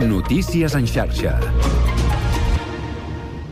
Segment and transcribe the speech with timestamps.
[0.00, 1.87] Notícies en xarxa.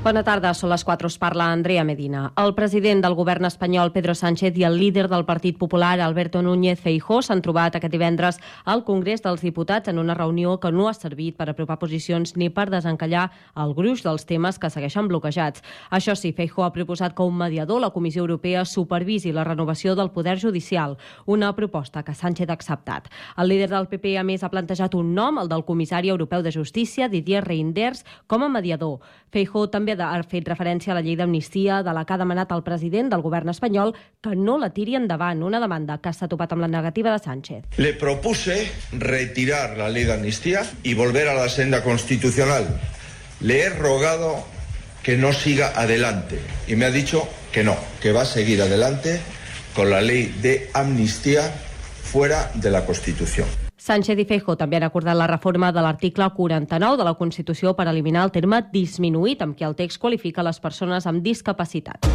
[0.07, 2.21] Bona tarda, són les 4, us parla Andrea Medina.
[2.39, 6.79] El president del govern espanyol, Pedro Sánchez, i el líder del Partit Popular, Alberto Núñez
[6.79, 10.93] Feijó, s'han trobat aquest divendres al Congrés dels Diputats en una reunió que no ha
[10.95, 13.25] servit per apropar posicions ni per desencallar
[13.65, 15.65] el gruix dels temes que segueixen bloquejats.
[15.91, 20.13] Això sí, Feijó ha proposat que un mediador, la Comissió Europea, supervisi la renovació del
[20.15, 23.11] poder judicial, una proposta que Sánchez ha acceptat.
[23.37, 26.55] El líder del PP, a més, ha plantejat un nom, el del comissari europeu de
[26.55, 29.01] justícia, Didier Reinders, com a mediador.
[29.35, 32.63] Feijó també ha fet referència a la llei d'amnistia de la que ha demanat el
[32.67, 36.67] president del govern espanyol que no la tiri endavant, una demanda que s'ha topat amb
[36.67, 37.65] la negativa de Sánchez.
[37.79, 42.67] Le propuse retirar la ley de amnistía y volver a la senda constitucional.
[43.41, 44.45] Le he rogado
[45.03, 49.21] que no siga adelante y me ha dicho que no, que va a seguir adelante
[49.75, 51.43] con la ley de amnistía
[52.03, 53.66] fuera de la Constitución.
[53.87, 57.85] Sánchez i Feijóo també han acordat la reforma de l'article 49 de la Constitució per
[57.87, 62.09] eliminar el terme disminuït, amb què el text qualifica les persones amb discapacitat.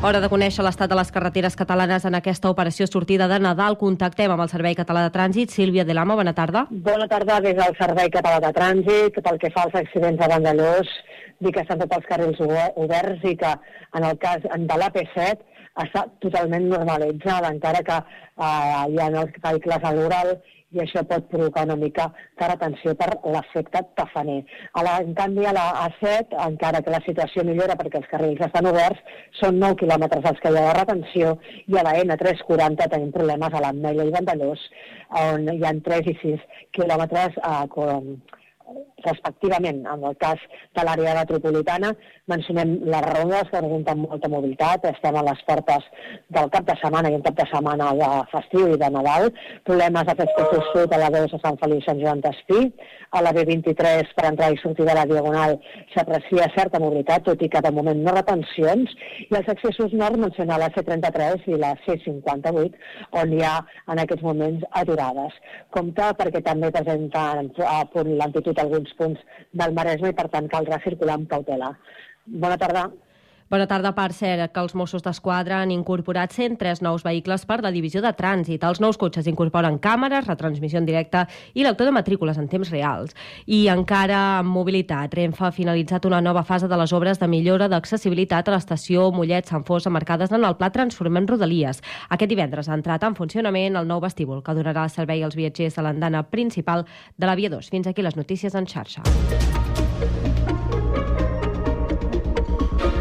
[0.00, 3.76] Hora de conèixer l'estat de les carreteres catalanes en aquesta operació sortida de Nadal.
[3.76, 5.52] Contactem amb el Servei Català de Trànsit.
[5.52, 6.64] Sílvia de Lama, bona tarda.
[6.70, 9.20] Bona tarda des del Servei Català de Trànsit.
[9.20, 10.88] Pel que fa als accidents a Vandellós,
[11.44, 13.52] dir que estan tots els carrils oberts i que
[14.00, 15.47] en el cas de l'AP7
[15.84, 20.38] està totalment normalitzada, encara que eh, hi ha els vehicles a l'oral
[20.76, 22.04] i això pot provocar una mica
[22.40, 24.40] de retenció per l'efecte tafaner.
[24.76, 28.44] A la, en canvi, a la A7, encara que la situació millora perquè els carrils
[28.48, 29.00] estan oberts,
[29.40, 31.34] són 9 quilòmetres els que hi ha de retenció
[31.72, 34.68] i a la N340 tenim problemes a l'Ametlla i Vandellós,
[35.24, 37.64] on hi ha 3 i 6 quilòmetres eh,
[39.06, 39.84] respectivament.
[39.86, 40.42] En el cas
[40.76, 41.92] de l'àrea metropolitana,
[42.30, 45.88] mencionem les reunions que presenten molta mobilitat, estem a les portes
[46.36, 49.30] del cap de setmana i un cap de setmana de festiu i de Nadal,
[49.68, 52.60] problemes d'accés sud a la B de Sant Feliu Sant Joan d'Espí,
[53.16, 55.56] a la B23 per entrar i sortir de la Diagonal
[55.94, 58.92] s'aprecia certa mobilitat, tot i que de moment no retencions,
[59.24, 62.76] i els accessos nord mencionar la C33 i la C58,
[63.22, 63.54] on hi ha
[63.92, 65.36] en aquests moments aturades.
[65.74, 69.20] Compte perquè també presenten a punt l'antitud alguns punts
[69.60, 71.74] del Maresme i per tant caldrà circular amb cautela.
[72.26, 72.88] Bona tarda.
[73.48, 73.94] Bona tarda.
[73.96, 78.10] Per cert, que els Mossos d'Esquadra han incorporat 103 nous vehicles per la divisió de
[78.12, 78.64] trànsit.
[78.68, 83.16] Els nous cotxes incorporen càmeres, retransmissió en directe i lector de matrícules en temps reals.
[83.46, 87.70] I encara en mobilitat, Renfe ha finalitzat una nova fase de les obres de millora
[87.72, 91.80] d'accessibilitat a l'estació Mollet-Sant Fos marcades en el Pla Transformem Rodalies.
[92.10, 95.88] Aquest divendres ha entrat en funcionament el nou vestíbul que donarà servei als viatgers de
[95.88, 96.84] l'andana principal
[97.16, 97.72] de la Via 2.
[97.72, 99.00] Fins aquí les notícies en xarxa.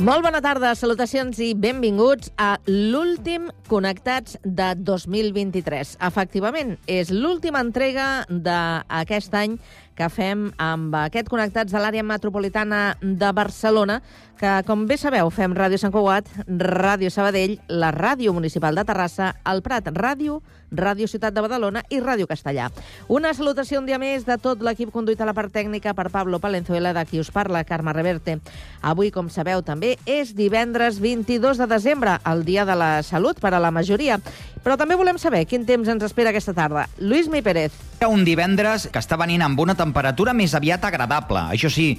[0.00, 5.90] Molt bona tarda, salutacions i benvinguts a l'últim Connectats de 2023.
[6.08, 9.58] Efectivament, és l'última entrega d'aquest any
[10.00, 13.98] que fem amb aquest Connectats de l'àrea metropolitana de Barcelona,
[14.40, 19.34] que, com bé sabeu, fem Ràdio Sant Cugat, Ràdio Sabadell, la Ràdio Municipal de Terrassa,
[19.52, 20.38] el Prat Ràdio,
[20.70, 22.70] Ràdio Ciutat de Badalona i Ràdio Castellà.
[23.12, 26.40] Una salutació un dia més de tot l'equip conduït a la part tècnica per Pablo
[26.40, 28.38] Palenzuela, de qui us parla, Carme Reverte.
[28.80, 33.52] Avui, com sabeu, també és divendres 22 de desembre, el Dia de la Salut per
[33.52, 34.20] a la majoria.
[34.60, 36.84] Però també volem saber quin temps ens espera aquesta tarda.
[37.00, 37.72] Lluís Mi Pérez.
[38.04, 41.46] Un divendres que està venint amb una temperatura més aviat agradable.
[41.54, 41.94] Això sí,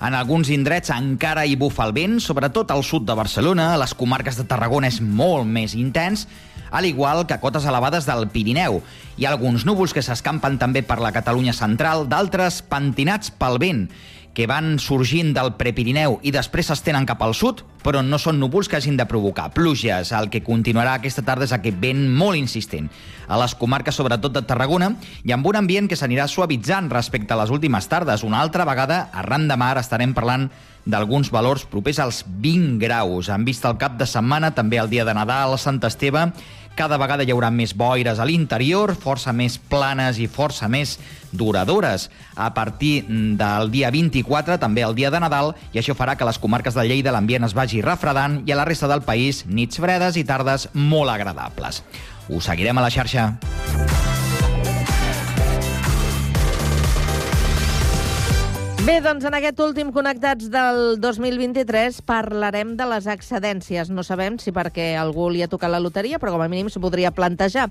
[0.00, 3.92] en alguns indrets encara hi bufa el vent, sobretot al sud de Barcelona, a les
[3.96, 6.26] comarques de Tarragona és molt més intens,
[6.70, 8.82] al igual que cotes elevades del Pirineu.
[9.16, 13.86] Hi ha alguns núvols que s'escampen també per la Catalunya central, d'altres pentinats pel vent
[14.36, 18.68] que van sorgint del Prepirineu i després s'estenen cap al sud, però no són núvols
[18.68, 20.10] que hagin de provocar pluges.
[20.12, 22.90] El que continuarà aquesta tarda és aquest vent molt insistent
[23.26, 24.92] a les comarques, sobretot de Tarragona,
[25.24, 28.26] i amb un ambient que s'anirà suavitzant respecte a les últimes tardes.
[28.28, 30.50] Una altra vegada, arran de mar, estarem parlant
[30.84, 33.32] d'alguns valors propers als 20 graus.
[33.32, 36.28] Han vist el cap de setmana, també el dia de Nadal, Sant Esteve,
[36.76, 40.98] Cada vegada hi haurà més boires a l'interior, força més planes i força més
[41.32, 42.10] duradores.
[42.36, 46.36] A partir del dia 24, també el dia de Nadal, i això farà que les
[46.36, 50.20] comarques de Lleida l'ambient es vagi refredant i a la resta del país nits fredes
[50.20, 51.80] i tardes molt agradables.
[52.28, 53.30] Us seguirem a la xarxa.
[58.86, 63.88] Bé, doncs en aquest últim Connectats del 2023 parlarem de les excedències.
[63.90, 66.78] No sabem si perquè algú li ha tocat la loteria, però com a mínim s'ho
[66.84, 67.64] podria plantejar.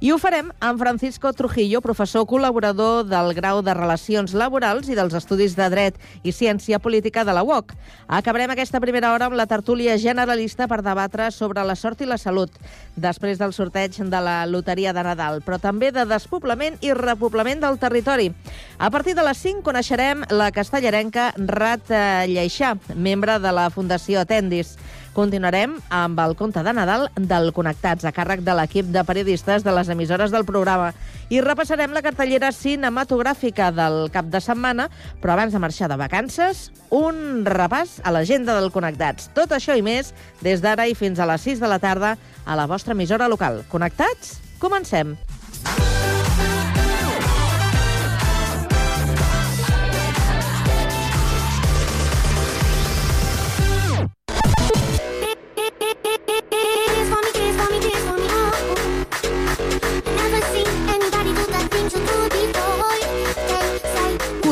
[0.00, 5.12] I ho farem amb Francisco Trujillo, professor col·laborador del grau de Relacions Laborals i dels
[5.12, 7.76] Estudis de Dret i Ciència Política de la UOC.
[8.08, 12.16] Acabarem aquesta primera hora amb la tertúlia generalista per debatre sobre la sort i la
[12.16, 12.56] salut
[12.96, 17.78] després del sorteig de la loteria de Nadal, però també de despoblament i repoblament del
[17.80, 18.30] territori.
[18.78, 21.92] A partir de les 5 coneixerem la castellarenca Rat
[22.28, 24.76] Lleixà, membre de la Fundació Atendis.
[25.12, 29.74] Continuarem amb el conte de Nadal del Connectats, a càrrec de l'equip de periodistes de
[29.76, 30.92] les emissores del programa.
[31.28, 34.88] I repassarem la cartellera cinematogràfica del cap de setmana,
[35.20, 39.28] però abans de marxar de vacances, un repàs a l'agenda del Connectats.
[39.36, 42.16] Tot això i més des d'ara i fins a les 6 de la tarda
[42.46, 43.66] a la vostra emissora local.
[43.68, 44.38] Connectats?
[44.62, 45.16] Comencem.
[45.62, 46.01] Dance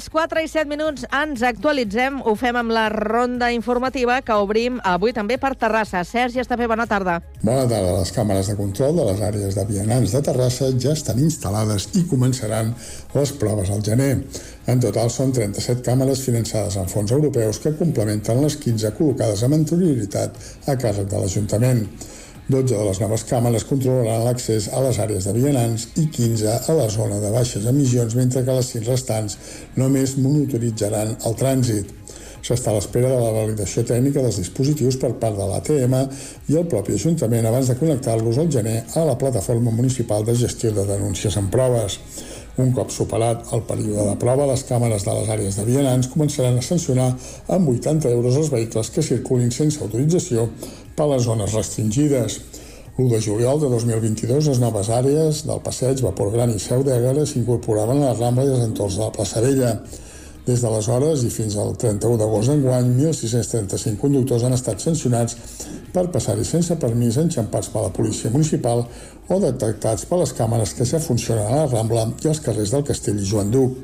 [0.00, 2.22] Les 4 i 7 minuts ens actualitzem.
[2.24, 6.00] Ho fem amb la ronda informativa que obrim avui també per Terrassa.
[6.08, 7.18] Sergi Estapé, bona tarda.
[7.42, 7.98] Bona tarda.
[7.98, 12.06] Les càmeres de control de les àrees de vianants de Terrassa ja estan instal·lades i
[12.08, 12.72] començaran
[13.12, 14.14] les proves al gener.
[14.72, 19.58] En total són 37 càmeres finançades amb fons europeus que complementen les 15 col·locades amb
[19.58, 21.84] anterioritat a càrrec de l'Ajuntament.
[22.50, 26.76] 12 de les noves càmeres controlaran l'accés a les àrees de vianants i 15 a
[26.76, 29.38] la zona de baixes emissions, mentre que les 5 restants
[29.78, 31.94] només monitoritzaran el trànsit.
[32.40, 35.96] S'està a l'espera de la validació tècnica dels dispositius per part de l'ATM
[36.48, 40.72] i el propi Ajuntament abans de connectar-los al gener a la plataforma municipal de gestió
[40.72, 42.00] de denúncies en proves.
[42.60, 46.58] Un cop superat el període de prova, les càmeres de les àrees de vianants començaran
[46.58, 47.10] a sancionar
[47.56, 50.48] amb 80 euros els vehicles que circulin sense autorització
[50.96, 52.40] per les zones restringides.
[52.98, 57.24] L'1 de juliol de 2022, les noves àrees del Passeig, Vapor Gran i Seu d'Ègara
[57.26, 59.76] s'incorporaven a la Rambla i els entorns de la plaça Vella.
[60.46, 65.36] Des d'aleshores i fins al 31 d'agost d'enguany, 1.635 conductors han estat sancionats
[65.94, 68.84] per passar-hi sense permís enxampats per la policia municipal
[69.28, 72.86] o detectats per les càmeres que ja funcionen a la Rambla i als carrers del
[72.88, 73.76] Castell i Joan Duc.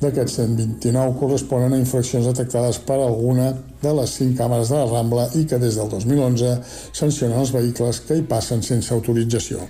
[0.00, 5.28] D'aquests 129 corresponen a infraccions detectades per alguna de les 5 càmeres de la Rambla
[5.40, 6.52] i que des del 2011
[6.92, 9.64] sancionen els vehicles que hi passen sense autorització.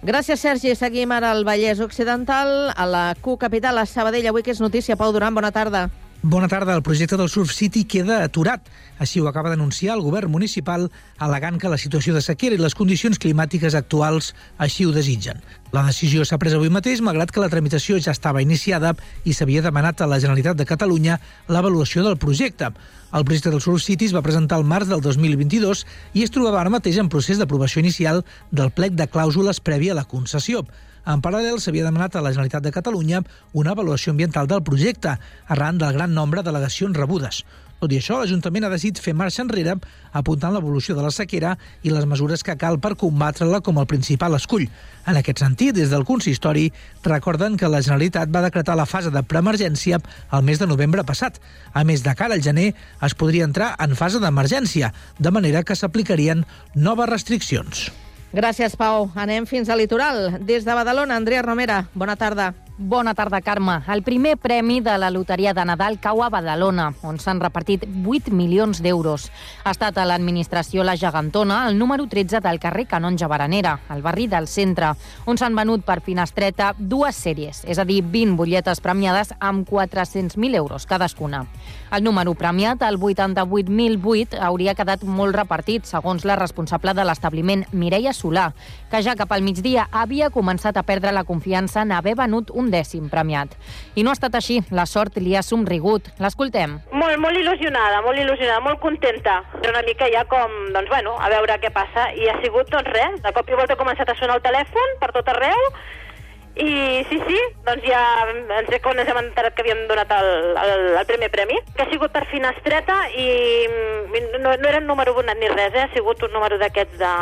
[0.00, 0.74] Gràcies, Sergi.
[0.76, 4.30] Seguim ara al Vallès Occidental, a la Q Capital, a Sabadell.
[4.30, 4.96] Avui que és notícia.
[4.96, 5.88] Pau Duran, bona tarda.
[6.22, 6.74] Bona tarda.
[6.76, 8.66] El projecte del Surf City queda aturat.
[9.00, 12.76] Així ho acaba d'anunciar el govern municipal, alegant que la situació de sequera i les
[12.76, 15.40] condicions climàtiques actuals així ho desitgen.
[15.72, 18.92] La decisió s'ha pres avui mateix, malgrat que la tramitació ja estava iniciada
[19.24, 21.16] i s'havia demanat a la Generalitat de Catalunya
[21.48, 22.68] l'avaluació del projecte.
[23.16, 26.60] El projecte del Surf City es va presentar al març del 2022 i es trobava
[26.60, 30.66] ara mateix en procés d'aprovació inicial del plec de clàusules prèvia a la concessió.
[31.06, 35.16] En paral·lel, s'havia demanat a la Generalitat de Catalunya una avaluació ambiental del projecte,
[35.48, 37.44] arran del gran nombre d'al·legacions rebudes.
[37.80, 39.72] Tot i això, l'Ajuntament ha decidit fer marxa enrere,
[40.12, 44.36] apuntant l'evolució de la sequera i les mesures que cal per combatre-la com el principal
[44.36, 44.66] escull.
[45.08, 46.66] En aquest sentit, des del consistori,
[47.06, 50.02] recorden que la Generalitat va decretar la fase de preemergència
[50.36, 51.40] el mes de novembre passat.
[51.72, 55.78] A més, de cara al gener, es podria entrar en fase d'emergència, de manera que
[55.78, 56.44] s'aplicarien
[56.76, 57.88] noves restriccions.
[58.30, 59.08] Gràcies, Pau.
[59.18, 60.36] Anem fins al litoral.
[60.46, 62.52] Des de Badalona, Andrea Romera, bona tarda.
[62.82, 63.82] Bona tarda, Carme.
[63.92, 68.32] El primer premi de la Loteria de Nadal cau a Badalona, on s'han repartit 8
[68.32, 69.26] milions d'euros.
[69.68, 74.24] Ha estat a l'administració La Gegantona, el número 13 del carrer Canonja Baranera, al barri
[74.32, 74.94] del centre,
[75.28, 80.56] on s'han venut per finestreta dues sèries, és a dir, 20 butlletes premiades amb 400.000
[80.56, 81.42] euros cadascuna.
[81.92, 88.16] El número premiat, el 88.008, hauria quedat molt repartit, segons la responsable de l'establiment, Mireia
[88.16, 88.54] Solà,
[88.88, 92.69] que ja cap al migdia havia començat a perdre la confiança en haver venut un
[92.72, 93.54] dècim premiat.
[93.94, 96.10] I no ha estat així, la sort li ha somrigut.
[96.22, 96.78] L'escoltem.
[96.92, 99.40] Molt, molt il·lusionada, molt il·lusionada, molt contenta.
[99.60, 102.10] Una mica ja com, doncs bueno, a veure què passa.
[102.16, 104.96] I ha sigut, doncs res, de cop i volta ha començat a sonar el telèfon
[105.02, 105.66] per tot arreu,
[106.60, 108.00] i sí, sí, doncs ja
[108.58, 111.90] ens, quan ens hem enterat que havíem donat el, el, el primer premi, que ha
[111.92, 113.28] sigut per finestreta i
[113.70, 115.86] mm, no, no era un número bonat ni res, eh?
[115.86, 117.12] ha sigut un número d'aquests de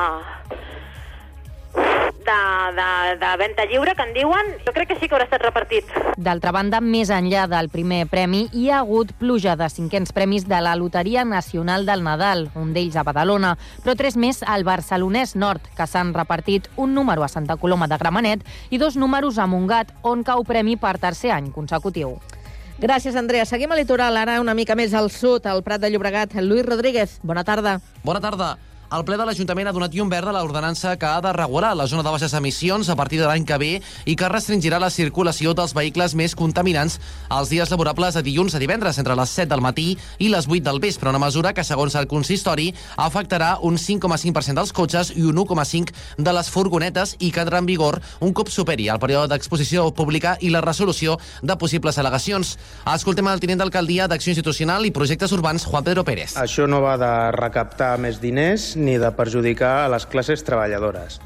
[2.24, 2.38] de,
[2.76, 5.88] de, de venda lliure, que en diuen, jo crec que sí que haurà estat repartit.
[6.18, 10.60] D'altra banda, més enllà del primer premi, hi ha hagut pluja de cinquens premis de
[10.64, 15.70] la Loteria Nacional del Nadal, un d'ells a Badalona, però tres més al Barcelonès Nord,
[15.76, 19.94] que s'han repartit un número a Santa Coloma de Gramenet i dos números a Montgat,
[20.02, 22.18] on cau premi per tercer any consecutiu.
[22.78, 23.42] Gràcies, Andrea.
[23.42, 26.38] Seguim a litoral, ara una mica més al sud, al Prat de Llobregat.
[26.38, 27.80] Lluís Rodríguez, bona tarda.
[28.04, 28.56] Bona tarda.
[28.88, 31.84] El ple de l'Ajuntament ha donat llum verd a l'ordenança que ha de regular la
[31.86, 35.52] zona de baixes emissions a partir de l'any que ve i que restringirà la circulació
[35.52, 36.96] dels vehicles més contaminants
[37.36, 39.90] els dies laborables de dilluns a divendres entre les 7 del matí
[40.24, 44.72] i les 8 del vespre, una mesura que, segons el consistori, afectarà un 5,5% dels
[44.72, 48.88] cotxes i un 1,5% de les furgonetes i que entrarà en vigor un cop superi
[48.88, 52.54] el període d'exposició pública i la resolució de possibles al·legacions.
[52.94, 56.38] Escoltem el tinent d'alcaldia d'Acció Institucional i Projectes Urbans, Juan Pedro Pérez.
[56.40, 61.18] Això no va de recaptar més diners ni de perjudicar a les classes treballadores.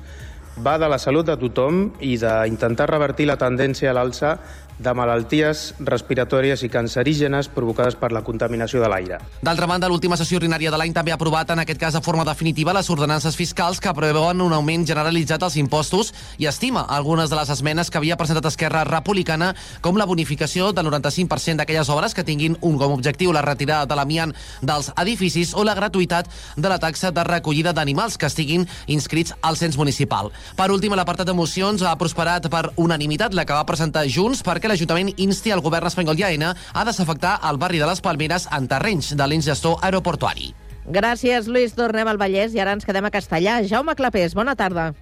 [0.62, 4.34] Va de la salut de tothom i d'intentar revertir la tendència a l'alça
[4.78, 9.18] de malalties respiratòries i cancerígenes provocades per la contaminació de l'aire.
[9.42, 12.24] D'altra banda, l'última sessió ordinària de l'any també ha aprovat, en aquest cas de forma
[12.24, 17.36] definitiva, les ordenances fiscals que preveuen un augment generalitzat als impostos i estima algunes de
[17.38, 22.24] les esmenes que havia presentat Esquerra Republicana, com la bonificació del 95% d'aquelles obres que
[22.24, 26.78] tinguin un com objectiu la retirada de l'amiant dels edificis o la gratuïtat de la
[26.82, 30.32] taxa de recollida d'animals que estiguin inscrits al cens municipal.
[30.56, 34.61] Per últim, l'apartat de mocions ha prosperat per unanimitat la que va presentar Junts perquè
[34.70, 38.68] l'Ajuntament insti el govern espanyol i AENA a desafectar el barri de les Palmeres en
[38.68, 40.52] terrenys de l'ens gestor aeroportuari.
[40.86, 41.76] Gràcies, Lluís.
[41.78, 43.62] Tornem al Vallès i ara ens quedem a Castellà.
[43.66, 44.92] Jaume Clapés, bona tarda.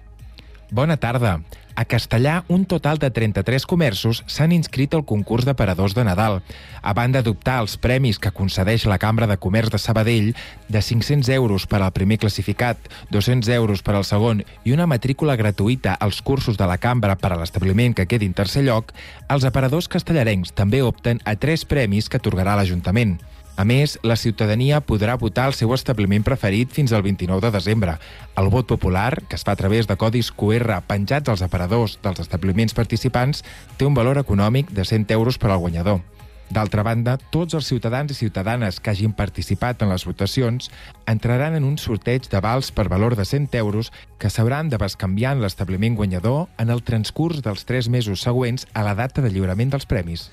[0.71, 1.41] Bona tarda.
[1.75, 6.37] A Castellà, un total de 33 comerços s'han inscrit al concurs d'aparadors de Nadal.
[6.79, 10.29] A banda d'optar als premis que concedeix la Cambra de Comerç de Sabadell,
[10.71, 12.79] de 500 euros per al primer classificat,
[13.11, 17.33] 200 euros per al segon i una matrícula gratuïta als cursos de la Cambra per
[17.33, 18.95] a l'establiment que quedi en tercer lloc,
[19.27, 23.17] els aparadors castellarencs també opten a tres premis que atorgarà l'Ajuntament.
[23.57, 27.97] A més, la ciutadania podrà votar el seu establiment preferit fins al 29 de desembre.
[28.39, 32.23] El vot popular, que es fa a través de codis QR penjats als aparadors dels
[32.23, 33.43] establiments participants,
[33.77, 36.01] té un valor econòmic de 100 euros per al guanyador.
[36.51, 40.67] D'altra banda, tots els ciutadans i ciutadanes que hagin participat en les votacions
[41.07, 45.37] entraran en un sorteig de vals per valor de 100 euros que s'hauran de bescanviar
[45.37, 49.71] en l'establiment guanyador en el transcurs dels tres mesos següents a la data de lliurament
[49.71, 50.27] dels premis.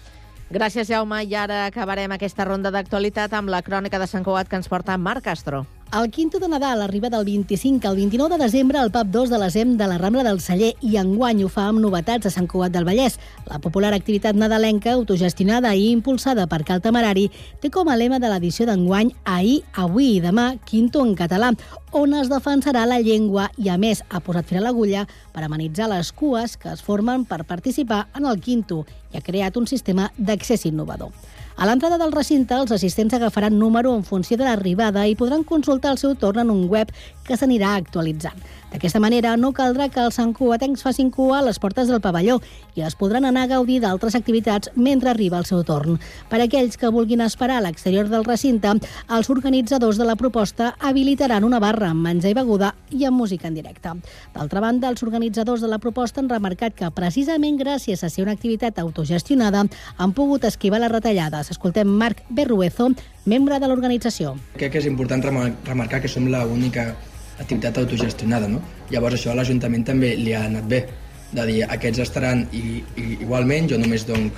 [0.48, 1.18] Gràcies, Jaume.
[1.28, 4.96] I ara acabarem aquesta ronda d'actualitat amb la crònica de Sant Cugat que ens porta
[4.96, 5.66] Marc Castro.
[5.90, 9.38] El quinto de Nadal arriba del 25 al 29 de desembre al pub 2 de
[9.40, 12.74] l'ESEM de la Rambla del Celler i enguany ho fa amb novetats a Sant Cugat
[12.74, 13.16] del Vallès.
[13.48, 17.30] La popular activitat nadalenca, autogestionada i impulsada per Cal Temerari,
[17.62, 21.54] té com a lema de l'edició d'enguany Ahir, avui i demà, quinto en català,
[21.96, 25.88] on es defensarà la llengua i, a més, ha posat fil a l'agulla per amenitzar
[25.88, 30.12] les cues que es formen per participar en el quinto i ha creat un sistema
[30.18, 31.16] d'accés innovador.
[31.58, 35.90] A l'entrada del recinte, els assistents agafaran número en funció de l'arribada i podran consultar
[35.90, 36.92] el seu torn en un web
[37.26, 38.38] que s'anirà actualitzant.
[38.70, 42.36] D'aquesta manera, no caldrà que els santcuatencs facin cua a les portes del pavelló
[42.76, 45.96] i es podran anar a gaudir d'altres activitats mentre arriba el seu torn.
[46.28, 48.76] Per aquells que vulguin esperar a l'exterior del recinte,
[49.08, 53.48] els organitzadors de la proposta habilitaran una barra amb menjar i beguda i amb música
[53.48, 53.96] en directe.
[54.36, 58.36] D'altra banda, els organitzadors de la proposta han remarcat que precisament gràcies a ser una
[58.36, 59.64] activitat autogestionada
[59.96, 61.47] han pogut esquivar les retallades.
[61.50, 62.90] Escoltem Marc Berruezo,
[63.26, 64.36] membre de l'organització.
[64.56, 66.94] Crec que és important remar- remarcar que som l'única
[67.38, 68.60] activitat autogestionada, no?
[68.90, 70.86] Llavors això a l'Ajuntament també li ha anat bé,
[71.32, 74.32] de dir aquests estaran i, i igualment, jo només donc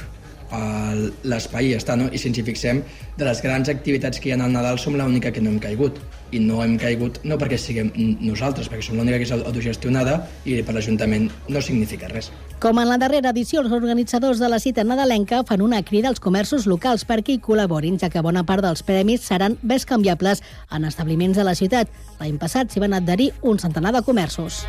[0.52, 2.08] el- l'espai i ja està, no?
[2.12, 2.82] I si ens hi fixem,
[3.16, 5.98] de les grans activitats que hi ha al Nadal som l'única que no hem caigut.
[6.30, 10.60] I no hem caigut no perquè siguem nosaltres, perquè som l'única que és autogestionada i
[10.62, 12.30] per l'Ajuntament no significa res.
[12.60, 16.20] Com en la darrera edició, els organitzadors de la cita nadalenca fan una crida als
[16.20, 19.56] comerços locals perquè hi col·laborin, ja que bona part dels premis seran
[19.86, 21.88] canviables en establiments de la ciutat.
[22.20, 24.66] L'any passat s'hi van adherir un centenar de comerços.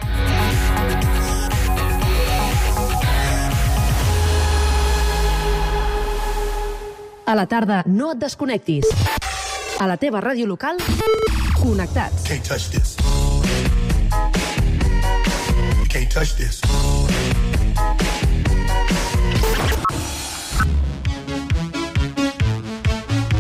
[7.26, 8.88] A la tarda, no et desconnectis.
[9.80, 10.82] A la teva ràdio local,
[11.62, 12.24] connectats.
[12.26, 12.98] Can't touch this.
[15.80, 16.62] You can't touch this.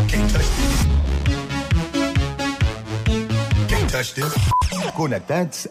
[0.08, 0.86] Can't touch this.
[3.68, 4.34] Can't touch this.
[4.96, 5.68] Connectats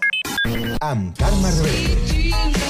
[0.81, 2.70] amb Carme Rebell.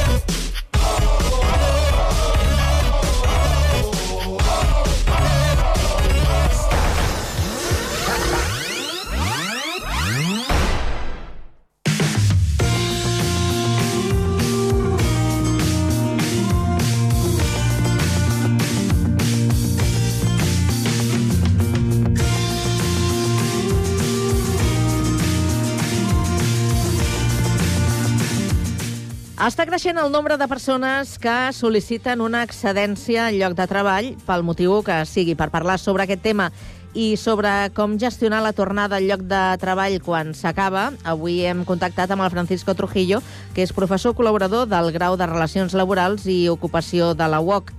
[29.41, 34.43] Està creixent el nombre de persones que sol·liciten una excedència al lloc de treball pel
[34.45, 35.33] motiu que sigui.
[35.33, 36.51] Per parlar sobre aquest tema
[36.93, 42.13] i sobre com gestionar la tornada al lloc de treball quan s'acaba, avui hem contactat
[42.13, 43.23] amb el Francisco Trujillo,
[43.55, 47.71] que és professor col·laborador del grau de Relacions Laborals i Ocupació de la UOC.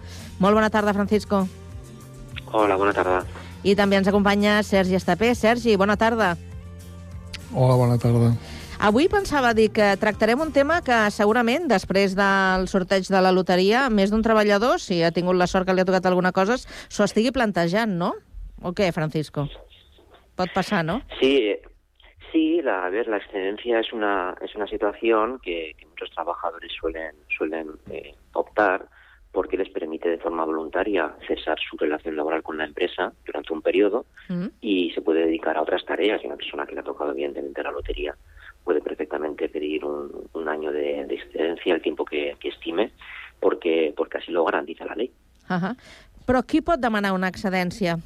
[0.43, 1.45] Molt bona tarda, Francisco.
[2.51, 3.21] Hola, bona tarda.
[3.63, 5.31] I també ens acompanya Sergi Estapé.
[5.39, 6.35] Sergi, bona tarda.
[7.55, 8.33] Hola, bona tarda.
[8.83, 13.85] Avui pensava dir que tractarem un tema que segurament, després del sorteig de la loteria,
[13.95, 17.07] més d'un treballador, si ha tingut la sort que li ha tocat alguna cosa, s'ho
[17.07, 18.09] estigui plantejant, no?
[18.59, 19.45] ¿O qué, Francisco?
[20.35, 20.99] Pot passar, ¿no?
[21.21, 21.55] Sí,
[22.33, 26.73] sí, la, a ver, la excedencia es una, es una situación que, que muchos trabajadores
[26.75, 28.89] suelen, suelen eh, optar
[29.31, 33.63] porque les permite de forma voluntaria cesar su relación laboral con la empresa durante un
[33.63, 34.07] periodo
[34.61, 36.21] y se puede dedicar a otras tareas.
[36.23, 38.15] Y una persona que le ha tocado evidentemente la lotería
[38.65, 42.93] puede perfectamente pedir un, un año de, de excedencia, el tiempo que, que estime,
[43.41, 45.11] porque, porque así lo garantiza la ley.
[45.51, 45.77] Uh -huh.
[46.27, 47.99] Però qui pot demanar una excedència?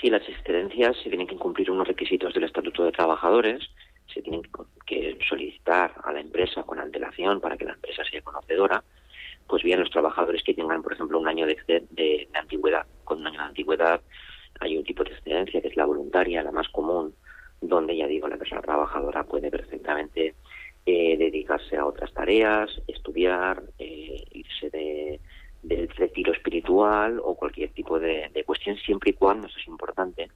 [0.00, 3.68] Sí, las excedencias se tienen que cumplir unos requisitos del Estatuto de Trabajadores,
[4.12, 4.42] se tienen
[4.86, 8.82] que- solicitar a la empresa con antelación para que la empresa sea conocedora,
[9.46, 12.86] pues bien los trabajadores que tengan, por ejemplo, un año de, de- de antigüedad.
[13.04, 14.00] Con un año de antigüedad
[14.60, 17.14] hay un tipo de excedencia que es la voluntaria, la más común,
[17.60, 20.34] donde ya digo, la persona trabajadora puede perfectamente
[20.86, 25.20] eh, dedicarse a otras tareas, estudiar, eh, irse de,
[25.62, 30.28] del retiro espiritual o cualquier tipo de, cuestión, siempre y cuando, eso es importante,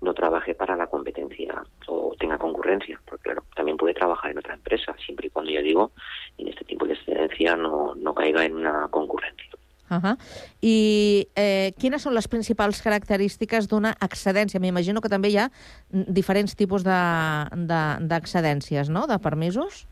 [0.00, 4.54] no trabaje para la competencia o tenga concurrencia, porque claro, también puede trabajar en otra
[4.54, 5.92] empresa, siempre y cuando, ya digo,
[6.38, 9.53] en este tipo de excedencia no, no caiga en una concurrencia.
[9.98, 10.16] Uh -huh.
[10.62, 14.60] I eh, quines són les principals característiques d'una excedència?
[14.60, 15.50] M'imagino que també hi ha
[15.90, 19.86] mm, diferents tipus de- de- d'excedències, no?, de permisos.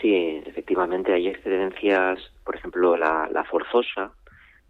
[0.00, 4.10] Sí, efectivamente hay excedencias, por ejemplo, la, la forzosa,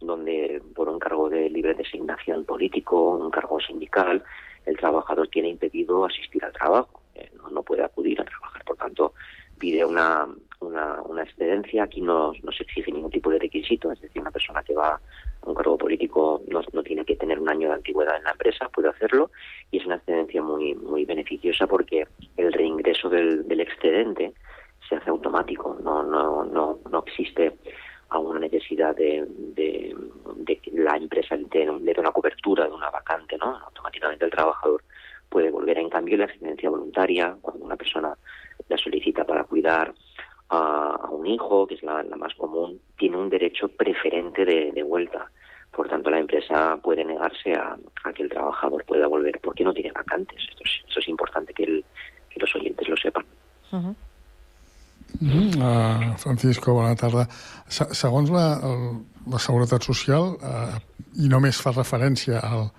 [0.00, 4.22] donde por un cargo de libre designación político, un cargo sindical,
[4.66, 8.76] el trabajador tiene impedido asistir al trabajo, eh, no, no puede acudir a trabajar, por
[8.76, 9.14] tanto
[9.59, 10.26] pide una,
[10.62, 14.31] una, una excedencia, aquí no, no se exige ningún tipo de requisito, es decir, una
[14.31, 15.01] persona que va a
[15.48, 18.68] un cargo político no, no tiene que tener un año de antigüedad en la empresa,
[18.68, 19.31] puede hacerlo,
[19.70, 24.33] y es una excedencia muy, muy beneficiosa porque el reingreso del, del excedente
[24.88, 27.53] se hace automático, no, no, no, no existe
[28.09, 29.96] a una necesidad de, de,
[30.37, 33.57] de que la empresa le dé una cobertura de una vacante, ¿no?
[33.59, 34.83] Automáticamente el trabajador
[35.31, 35.79] puede volver.
[35.79, 38.14] En cambio, la excedencia voluntaria, cuando una persona
[38.68, 39.94] la solicita para cuidar
[40.53, 44.71] a, a un hijo, que es la, la más común, tiene un derecho preferente de,
[44.73, 45.31] de vuelta.
[45.75, 49.73] Por tanto, la empresa puede negarse a, a que el trabajador pueda volver porque no
[49.73, 50.37] tiene vacantes.
[50.51, 51.85] Esto es, esto es importante que, el-
[52.31, 53.25] que los oyentes lo sepan.
[53.73, 53.95] Uh -huh.
[55.21, 57.29] Uh, Francisco, bona tarda.
[57.69, 60.79] Se segons la, el, la Seguretat Social, uh,
[61.21, 62.71] i només fa referència al,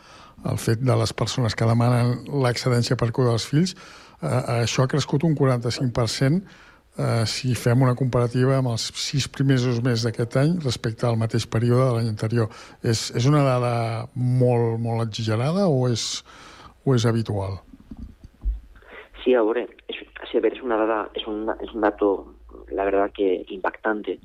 [0.43, 3.75] al fet de les persones que demanen l'excedència per cuidar dels fills,
[4.21, 6.41] uh, això ha crescut un 45%
[6.97, 11.45] eh, si fem una comparativa amb els sis primers mesos d'aquest any respecte al mateix
[11.47, 12.49] període de l'any anterior.
[12.83, 16.23] És, és una dada molt, molt exagerada o és,
[16.85, 17.59] o és habitual?
[19.23, 19.95] Sí, ahora, es,
[20.29, 22.35] sí, a ver, es una dada, es un, es un dato,
[22.69, 24.19] la verdad que impactante,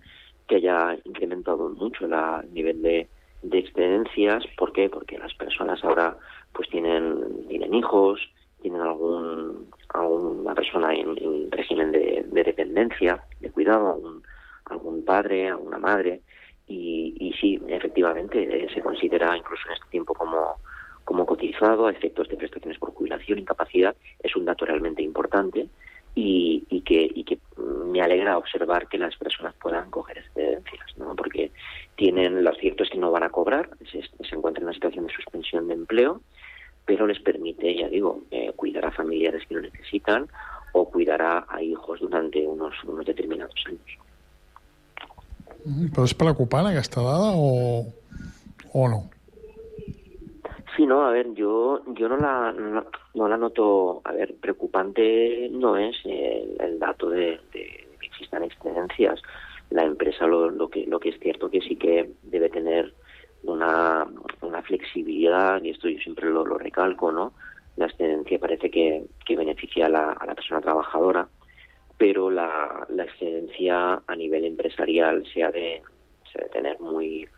[0.48, 3.08] que haya incrementado mucho la- el nivel de,
[3.42, 4.42] de excedencias.
[4.56, 4.88] ¿Por qué?
[4.88, 6.16] Porque las personas ahora
[6.52, 8.18] pues tienen, tienen hijos,
[8.60, 14.22] tienen algún, alguna persona en, en régimen de, de dependencia, de cuidado, algún,
[14.66, 16.20] algún padre, alguna madre,
[16.66, 20.56] y, y sí, efectivamente, eh, se considera incluso en este tiempo como,
[21.04, 25.68] como cotizado a efectos de prestaciones por jubilación, incapacidad, es un dato realmente importante
[26.14, 31.14] y, y que, y que me alegra observar que las personas puedan coger excedencias, ¿no?
[31.16, 31.52] porque
[31.96, 35.06] tienen, lo cierto es que no van a cobrar, se, se encuentran en una situación
[35.06, 36.20] de suspensión de empleo,
[36.88, 40.26] pero les permite, ya digo, eh, cuidar a familiares que lo necesitan
[40.72, 43.98] o cuidar a, a hijos durante unos, unos determinados años.
[45.68, 47.84] Mm, Però és preocupant aquesta dada o,
[48.72, 49.02] o no?
[50.76, 55.50] Sí, no, a ver, yo, yo no la, no, no la noto, a ver, preocupante
[55.52, 57.62] no es el, el dato de, de
[58.00, 59.20] que existan excedencias.
[59.68, 62.94] La empresa lo, lo que lo que es cierto que sí que debe tener
[63.42, 64.06] una,
[64.64, 67.32] flexibilidad, y esto yo siempre lo, lo recalco, ¿no?
[67.76, 71.28] La excedencia parece que, que beneficia a la, a la persona trabajadora,
[71.96, 75.82] pero la, la excedencia a nivel empresarial se ha de,
[76.32, 77.28] se ha de tener muy,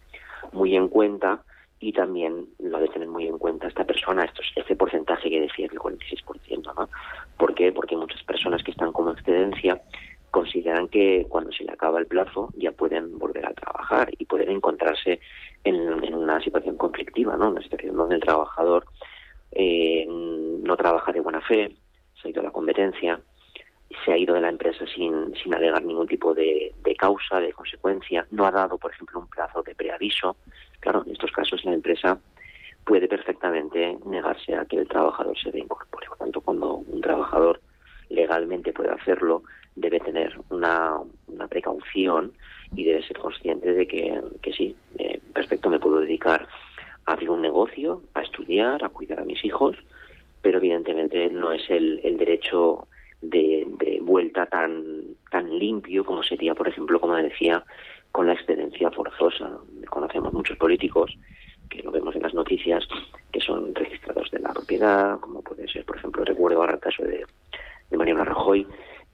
[0.53, 1.43] muy en cuenta
[1.81, 5.41] y también lo ha de tener muy en cuenta esta persona, estos, este porcentaje que
[5.41, 6.91] decía, el 46%, ¿no?
[7.39, 7.73] ¿Por qué?
[7.73, 9.81] Porque muchas personas que están como excedencia
[10.31, 14.51] consideran que cuando se le acaba el plazo ya pueden volver a trabajar y pueden
[14.51, 15.21] encontrarse
[15.65, 17.51] en, una situación conflictiva, ¿no?
[17.51, 18.87] Una situación donde el trabajador
[19.53, 21.75] eh, no trabaja de buena fe,
[22.21, 23.21] se ha ido a la competencia,
[24.05, 27.53] se ha ido de la empresa sin, sin alegar ningún tipo de, de causa, de
[27.53, 30.37] consecuencia, no ha dado, por ejemplo, un plazo de preaviso.
[30.79, 32.19] Claro, en estos casos la empresa
[32.85, 36.07] puede perfectamente negarse a que el trabajador se reincorpore.
[36.09, 37.61] Por tanto, cuando un trabajador
[38.09, 39.43] legalmente puede hacerlo,
[39.77, 42.33] debe tener una, una precaución
[42.75, 46.47] y debe ser consciente de que, que sí, eh, perfecto, me puedo dedicar
[47.07, 49.77] a abrir un negocio, a estudiar, a cuidar a mis hijos,
[50.43, 52.87] pero evidentemente no es el, el derecho
[53.23, 53.67] de,
[54.03, 57.65] vuelta tan, tan limpio como sería, por ejemplo, como decía,
[58.13, 59.59] con la excedencia forzosa.
[59.89, 61.17] Conocemos muchos políticos
[61.69, 62.87] que lo vemos en las noticias,
[63.31, 67.05] que son registrados de la propiedad, como puede ser, por ejemplo, recuerdo ahora el caso
[67.05, 67.25] de,
[67.91, 68.67] de Mariano Rajoy,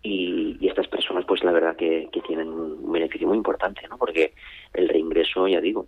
[0.02, 3.98] y, y estas personas, pues la verdad que, que tienen un beneficio muy importante, ¿no?
[3.98, 4.34] Porque
[4.72, 5.86] el reingreso, ya digo,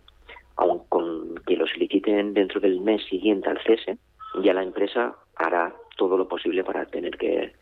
[0.56, 3.98] aun con que lo soliciten dentro del mes siguiente al cese,
[4.42, 7.52] ya la empresa hará todo lo posible para tener que,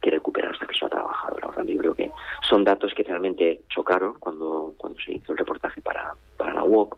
[0.00, 1.50] que recuperar a esta persona trabajadora.
[1.54, 2.10] Tanto, yo creo que
[2.48, 6.96] son datos que realmente chocaron cuando, cuando se hizo el reportaje para, para la UOC,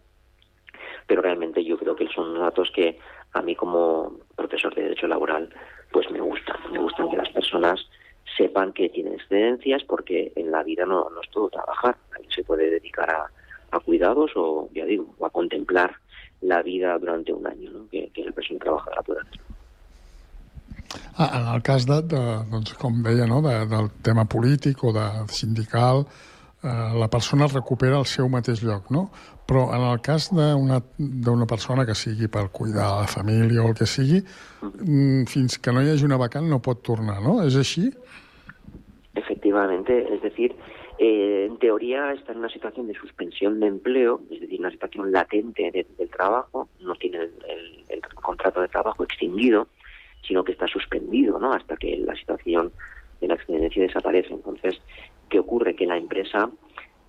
[1.06, 2.98] pero realmente yo creo que son datos que
[3.32, 5.48] a mí como profesor de Derecho Laboral
[5.92, 6.56] pues me gustan.
[6.72, 7.88] Me gustan que las personas
[8.36, 11.96] sepan que tienen excedencias porque en la vida no, no es todo trabajar.
[12.12, 13.30] Alguien se puede dedicar a,
[13.70, 15.96] a cuidados o, ya digo, o a contemplar
[16.40, 17.88] la vida durante un año, ¿no?
[17.90, 19.40] que, que la persona trabajadora pueda hacer.
[21.18, 24.92] Ah, en el cas de, de doncs, com deia, no, de, del tema polític o
[24.92, 26.04] de sindical,
[26.62, 29.06] eh, la persona recupera el seu mateix lloc, no?
[29.46, 33.86] Però en el cas d'una persona que sigui per cuidar la família o el que
[33.86, 34.20] sigui,
[34.62, 37.40] mm, fins que no hi hagi una vacant no pot tornar, no?
[37.46, 37.88] És així?
[39.64, 40.54] Es decir,
[40.98, 45.12] eh, en teoría está en una situación de suspensión de empleo, es decir, una situación
[45.12, 47.18] latente de- del trabajo, no tiene
[47.88, 49.68] el contrato de trabajo extinguido,
[50.26, 51.52] sino que está suspendido, ¿no?
[51.52, 52.72] Hasta que la situación
[53.20, 54.34] de la excedencia desaparece.
[54.34, 54.80] Entonces,
[55.28, 55.74] ¿qué ocurre?
[55.76, 56.50] Que la empresa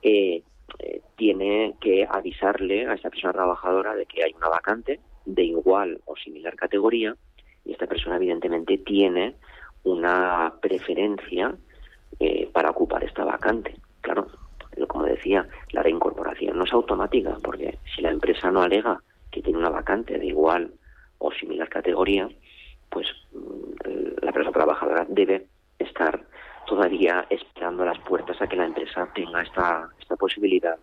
[0.03, 0.43] eh,
[0.79, 5.99] eh, tiene que avisarle a esta persona trabajadora de que hay una vacante de igual
[6.05, 7.15] o similar categoría
[7.65, 9.35] y esta persona evidentemente tiene
[9.83, 11.55] una preferencia
[12.19, 13.75] eh, para ocupar esta vacante.
[14.01, 14.27] Claro,
[14.87, 19.01] como decía, la reincorporación no es automática, porque si la empresa no alega
[19.31, 20.71] que tiene una vacante de igual
[21.17, 22.29] o similar categoría,
[22.89, 25.47] pues mm, la persona trabajadora debe
[25.79, 26.23] estar
[26.67, 30.77] todavía esperando las puertas a que la empresa tenga esta, esta posibilidad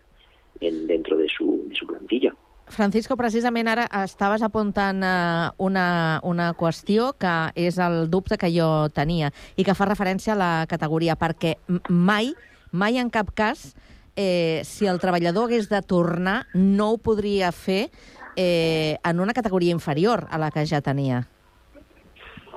[0.59, 2.33] en- dentro de su, de su plantilla.
[2.67, 8.89] Francisco, precisament ara estaves apuntant eh, una, una qüestió que és el dubte que jo
[8.89, 11.55] tenia i que fa referència a la categoria, perquè
[11.89, 12.33] mai,
[12.71, 13.75] mai en cap cas,
[14.15, 17.91] eh, si el treballador hagués de tornar, no ho podria fer
[18.35, 21.27] eh, en una categoria inferior a la que ja tenia.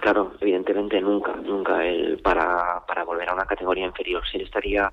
[0.00, 1.84] Claro, evidentemente nunca, nunca.
[1.84, 4.92] El, para, para volver a una categoría inferior le estaría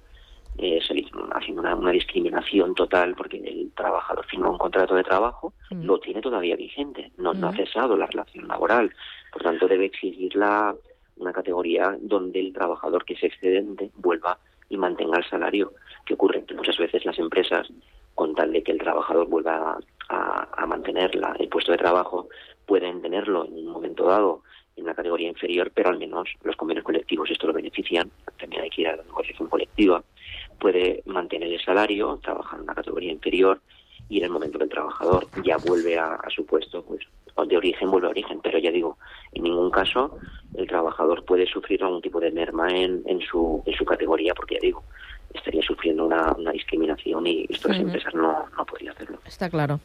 [0.57, 5.03] eh, se le- haciendo una, una discriminación total porque el trabajador firma un contrato de
[5.03, 8.91] trabajo, lo tiene todavía vigente, no, no ha cesado la relación laboral.
[9.33, 10.73] Por tanto, debe exigir la,
[11.17, 14.37] una categoría donde el trabajador que es excedente vuelva
[14.69, 15.73] y mantenga el salario.
[16.05, 16.43] ¿Qué ocurre?
[16.45, 17.67] Que muchas veces las empresas,
[18.15, 19.77] con tal de que el trabajador vuelva
[20.09, 22.29] a, a mantener la- el puesto de trabajo,
[22.65, 24.41] pueden tenerlo en un momento dado
[24.75, 28.09] en una categoría inferior, pero al menos los convenios colectivos esto lo benefician.
[28.37, 30.03] También hay que ir a la negociación colectiva.
[30.59, 33.61] Puede mantener el salario, trabajar en una categoría inferior
[34.09, 37.01] y en el momento que el trabajador ya vuelve a, a su puesto, pues
[37.47, 38.39] de origen vuelve a origen.
[38.41, 38.97] Pero ya digo,
[39.33, 40.17] en ningún caso
[40.53, 44.55] el trabajador puede sufrir algún tipo de merma en, en, su, en su categoría, porque
[44.55, 44.83] ya digo,
[45.33, 47.87] estaría sufriendo una, una discriminación y esto las Ujú.
[47.87, 49.19] empresas no, no podrían hacerlo.
[49.27, 49.79] Està claro.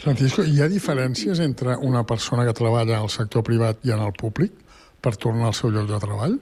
[0.00, 4.12] Francisco, hi ha diferències entre una persona que treballa al sector privat i en el
[4.12, 4.52] públic
[5.00, 6.38] per tornar al seu lloc de treball?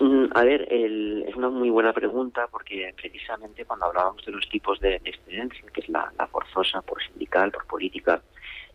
[0.00, 4.48] Mm, A ver, el- es una muy buena pregunta porque precisamente cuando hablábamos de los
[4.48, 8.22] tipos de excedencia, que es la, forzosa por sindical, por política,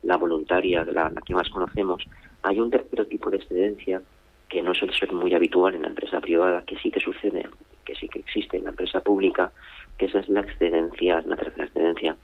[0.03, 2.03] la voluntaria, la, la que más conocemos,
[2.43, 4.03] hay un tercer tipo de excedencia
[4.47, 7.49] que no suele ser muy habitual en la empresa privada, que sí que sucede,
[7.83, 9.51] que sí que existe en la empresa pública,
[9.97, 12.17] que esa es la excedencia, la tercera excedencia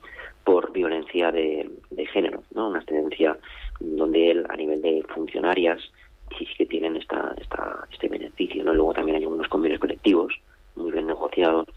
[0.43, 2.69] por violencia de, de género, ¿no?
[2.69, 3.37] Una excedencia
[3.79, 5.79] donde él, a nivel de funcionarias,
[6.57, 8.73] que tienen esta, esta, este beneficio, ¿no?
[8.73, 10.33] Luego también hay algunos convenios colectivos
[10.75, 11.67] muy bien negociados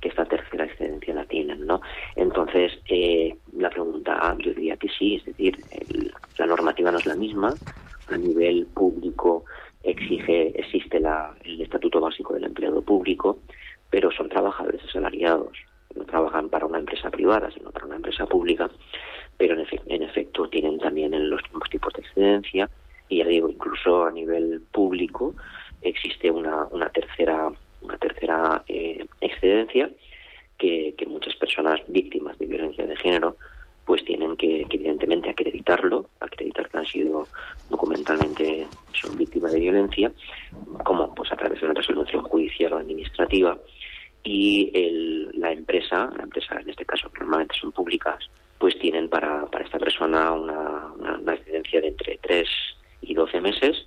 [0.00, 1.80] que esta tercera excedencia la tienen, ¿no?
[2.16, 5.58] Entonces, eh, la pregunta yo diría que sí, es decir,
[6.38, 7.54] la normativa no es la misma,
[8.08, 9.44] a nivel público
[9.84, 13.38] exige, existe la, el estatuto básico del empleado público,
[13.90, 15.56] pero son trabajadores asalariados,
[15.94, 18.70] no trabajan para una empresa privada, sino para una empresa pública,
[19.36, 22.68] pero en, en efecto tienen también los mismos tipos de excedencia,
[23.12, 25.34] y ya digo, incluso a nivel público
[25.82, 27.50] existe una, una tercera,
[27.82, 29.90] una tercera eh, excedencia
[30.56, 33.36] que, que muchas personas víctimas de violencia de género
[33.84, 37.26] pues tienen que, que evidentemente acreditarlo, acreditar que han sido
[37.68, 40.12] documentalmente son víctimas de violencia,
[40.84, 43.58] como pues a través de una resolución judicial o administrativa.
[44.24, 48.24] Y el- la empresa, la empresa en este caso que normalmente son públicas,
[48.62, 52.61] pues tienen para, para esta persona una, una, excedencia de entre 3 y 12
[53.42, 53.86] meses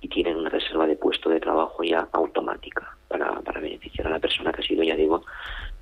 [0.00, 4.18] y tienen una reserva de puesto de trabajo ya automática para, para beneficiar a la
[4.18, 5.24] persona que ha sido, ya digo,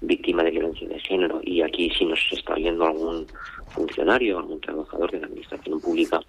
[0.00, 1.40] víctima de violencia de género.
[1.42, 3.26] Y aquí si nos está viendo algún
[3.68, 6.20] funcionario, algún trabajador de la administración pública,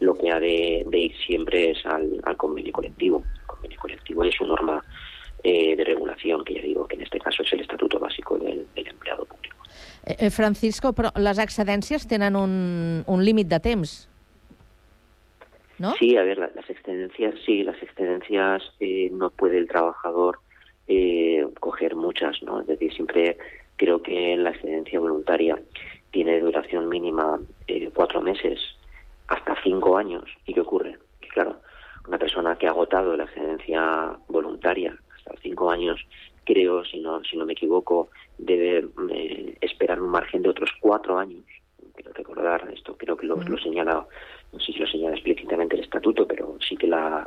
[0.00, 3.24] lo que ha de, de ir siempre es al, al convenio colectivo.
[3.40, 4.82] El convenio colectivo es su norma
[5.42, 8.66] eh, de regulación, que ya digo que en este caso es el estatuto básico del,
[8.74, 9.56] empleado público.
[10.04, 14.08] Eh, eh, Francisco, però les excedències tenen un, un límit de temps?
[16.06, 20.38] Sí, a ver, la- las excedencias, sí, las excedencias eh, no puede el trabajador
[20.86, 22.60] eh, coger muchas, ¿no?
[22.60, 23.36] Es decir, siempre
[23.74, 25.60] creo que la excedencia voluntaria
[26.12, 28.60] tiene duración mínima eh, cuatro meses
[29.26, 30.22] hasta cinco años.
[30.46, 30.96] ¿Y qué ocurre?
[31.20, 31.60] Que claro,
[32.06, 36.00] una persona que ha agotado la excedencia voluntaria hasta cinco años,
[36.44, 41.18] creo, si no, si no me equivoco, debe eh, esperar un margen de otros cuatro
[41.18, 41.42] años.
[41.96, 44.06] Quiero recordar esto, creo que lo, lo señala,
[44.52, 47.26] no sé si lo señala explícitamente el estatuto, pero sí que la,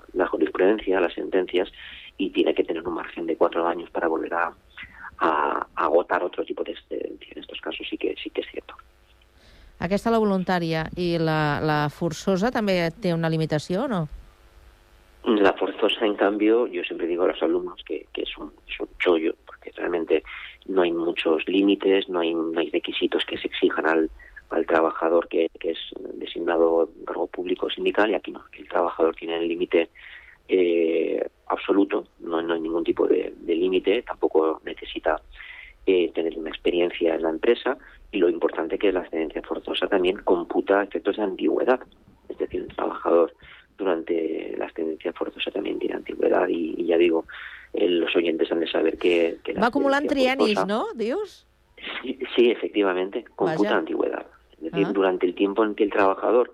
[0.78, 1.72] las sentencias,
[2.18, 4.54] y tiene que tener un margen de cuatro años para volver a,
[5.20, 7.32] a- a agotar otro tipo de excedencia.
[7.34, 8.76] En estos casos sí que sí que es cierto.
[9.80, 14.08] Aquesta la voluntària i la, la forçosa també té una limitació o no?
[15.24, 18.80] La forzosa, en cambio, yo siempre digo a los alumnos que, que es, un, es
[18.80, 20.24] un chollo, porque realmente
[20.68, 24.10] no hay muchos límites, no hay, no hay requisitos que se exijan al,
[24.50, 25.80] al trabajador que, que es
[26.16, 29.90] designado cargo público sindical, y aquí no, el trabajador tiene el límite
[30.50, 35.22] eh, absoluto, no, no hay ningún tipo de, de límite, tampoco necesita
[35.86, 37.78] eh, tener una experiencia en la empresa,
[38.12, 41.80] y lo importante que la excedencia forzosa también computa efectos de antigüedad,
[42.28, 43.34] es decir, el trabajador
[43.78, 47.26] durante la excedencia forzosa también tiene antigüedad y, y ya digo,
[47.74, 49.72] eh, los oyentes han de saber que, que Va
[50.08, 50.88] triennis, forzosa- no?
[50.96, 51.46] Dius?
[52.02, 53.78] Sí, sí, efectivamente, computa Vaya.
[53.78, 54.26] antigüedad.
[54.54, 54.92] Es decir, Ah.
[54.94, 56.52] durante el tiempo en que el trabajador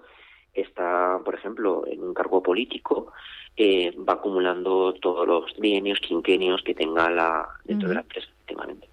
[0.56, 3.12] está, por ejemplo, en un cargo político,
[3.58, 8.90] eh, va acumulando todos los trienios, quinquenios que tenga la dentro de la empresa, efectivamente.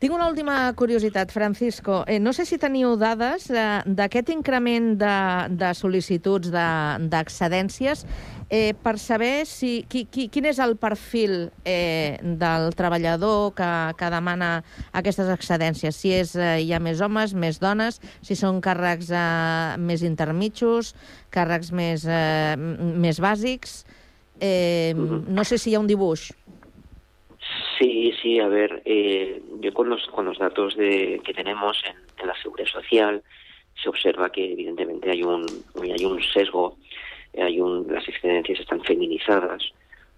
[0.00, 2.04] Tinc una última curiositat, Francisco.
[2.08, 5.16] Eh, no sé si teniu dades eh, d'aquest increment de,
[5.60, 8.06] de sol·licituds de- d'accedències
[8.48, 13.68] eh, per saber si, qui, qui, quin és el perfil eh, del treballador que,
[14.00, 14.50] que demana
[14.96, 16.00] aquestes excedències.
[16.00, 20.94] Si és, eh, hi ha més homes, més dones, si són càrrecs eh, més intermitjos,
[21.28, 23.82] càrrecs més, eh, més bàsics...
[24.40, 26.30] Eh, no sé si hi ha un dibuix.
[27.80, 32.26] Sí, sí, a ver, eh, yo con los, con los datos de, que tenemos en,
[32.26, 33.22] la seguridad social
[33.82, 36.76] se observa que evidentemente hay un, hay un sesgo,
[37.32, 39.62] eh, hay un, las excedencias están feminizadas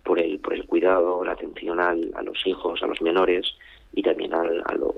[0.02, 3.46] por el, por el cuidado, la atención al- a los hijos, a los menores
[3.92, 4.96] y también al- a, los,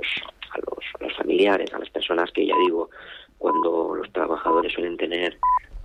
[0.53, 2.89] a, los, a los familiares, a las personas que ya digo,
[3.37, 5.37] cuando los trabajadores suelen tener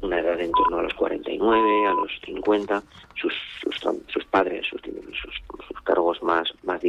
[0.02, 2.82] una edad en torno a los 49, a los 50,
[3.15, 3.76] sus, sus,
[4.08, 6.09] sus padres, sus, sus, sus cargos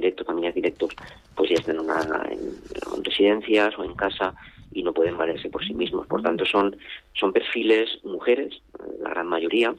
[0.01, 0.95] directos, familiares directos,
[1.35, 4.35] pues ya están en, residencias o en casa
[4.73, 6.07] y no pueden valerse por sí mismos.
[6.07, 6.77] Por tanto, son,
[7.15, 8.63] son perfiles mujeres,
[9.01, 9.75] la gran mayoría,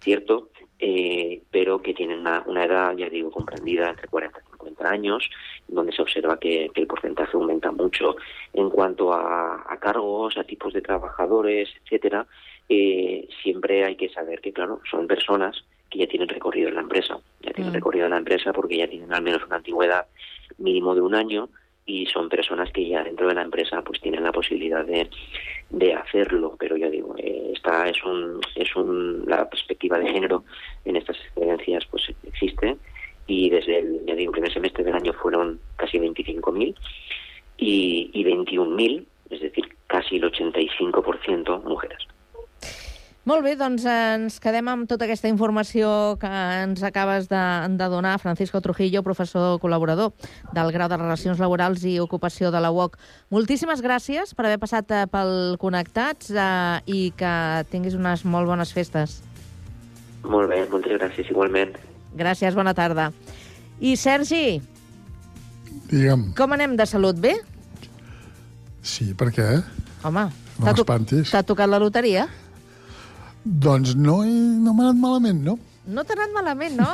[0.00, 5.30] cierto, eh, pero que tienen una, edad, ya digo, comprendida entre 40 y 50 años,
[5.68, 8.16] donde se observa que, el porcentaje aumenta mucho
[8.52, 12.26] en cuanto a, cargos, a tipos de trabajadores, etcétera.
[12.68, 16.80] eh, siempre hay que saber que, claro, son personas que ya tienen recorrido en la
[16.80, 17.18] empresa,
[17.54, 17.76] tienen Mm.
[17.76, 20.06] recorrido en la empresa porque ya tienen al menos una antigüedad
[20.58, 21.48] mínimo de un año
[21.86, 25.08] y son personas que ya dentro de la empresa pues tienen la posibilidad de,
[25.70, 26.56] de hacerlo.
[26.58, 30.44] Pero yo digo eh, esta es un es un la perspectiva de género
[30.84, 32.76] en estas excedencias pues existe.
[33.26, 36.74] Y desde el ya digo, primer semestre del año fueron casi 25.000
[37.56, 42.06] y, y 21.000 es decir casi el 85% mujeres
[43.24, 45.88] Molt bé, doncs ens quedem amb tota aquesta informació
[46.20, 47.40] que ens acabes de,
[47.72, 50.12] de donar, Francisco Trujillo, professor col·laborador
[50.52, 52.98] del Grau de Relacions Laborals i Ocupació de la UOC.
[53.32, 57.32] Moltíssimes gràcies per haver passat eh, pel Connectats eh, i que
[57.72, 59.22] tinguis unes molt bones festes.
[60.28, 61.74] molt bé, moltes gràcies igualment
[62.14, 63.08] Gràcies, bona tarda.
[63.80, 64.60] I Sergi,
[65.90, 67.16] Digue'm, com anem de salut?
[67.18, 67.34] Bé?
[68.84, 69.48] sí, per què?
[70.04, 70.28] Home,
[70.60, 70.84] No t'ha to-
[71.48, 72.28] tocat la loteria?
[73.44, 75.58] Doncs no, he, no m'ha anat malament, no?
[75.86, 76.86] No t'ha anat malament, no?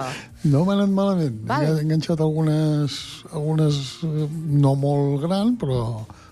[0.52, 1.40] No m'ha anat malament.
[1.48, 1.64] Val.
[1.66, 2.96] He enganxat algunes,
[3.32, 4.28] algunes eh,
[4.62, 5.80] no molt gran, però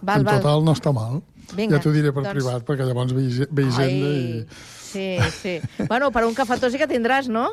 [0.01, 0.39] Val, en val.
[0.39, 1.19] total no està mal.
[1.55, 4.47] Vinga, ja t'ho diré per doncs- privat, perquè llavors ve, Hise- ve Hisenda i...
[4.95, 5.09] Sí,
[5.43, 5.57] sí.
[5.91, 7.49] Bueno, per un cafetó sí que tindràs, no?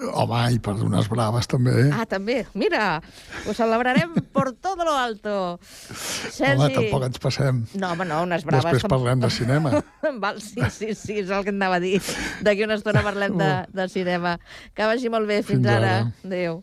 [0.00, 1.74] Home, i per unes braves també.
[1.92, 2.38] Ah, també.
[2.58, 3.00] Mira,
[3.46, 5.34] ho celebrarem por todo lo alto.
[5.60, 6.56] Sergi...
[6.56, 7.60] Home, tampoc ens passem.
[7.74, 8.70] No, home, no, unes braves...
[8.70, 9.74] Després parlem de cinema.
[10.24, 11.98] Val, sí, sí, sí, és el que anava a dir.
[12.46, 14.38] D'aquí una estona parlem de, de cinema.
[14.74, 15.42] Que vagi molt bé.
[15.44, 15.94] Fins, Fins ara.
[16.00, 16.12] ara.
[16.24, 16.62] Adéu.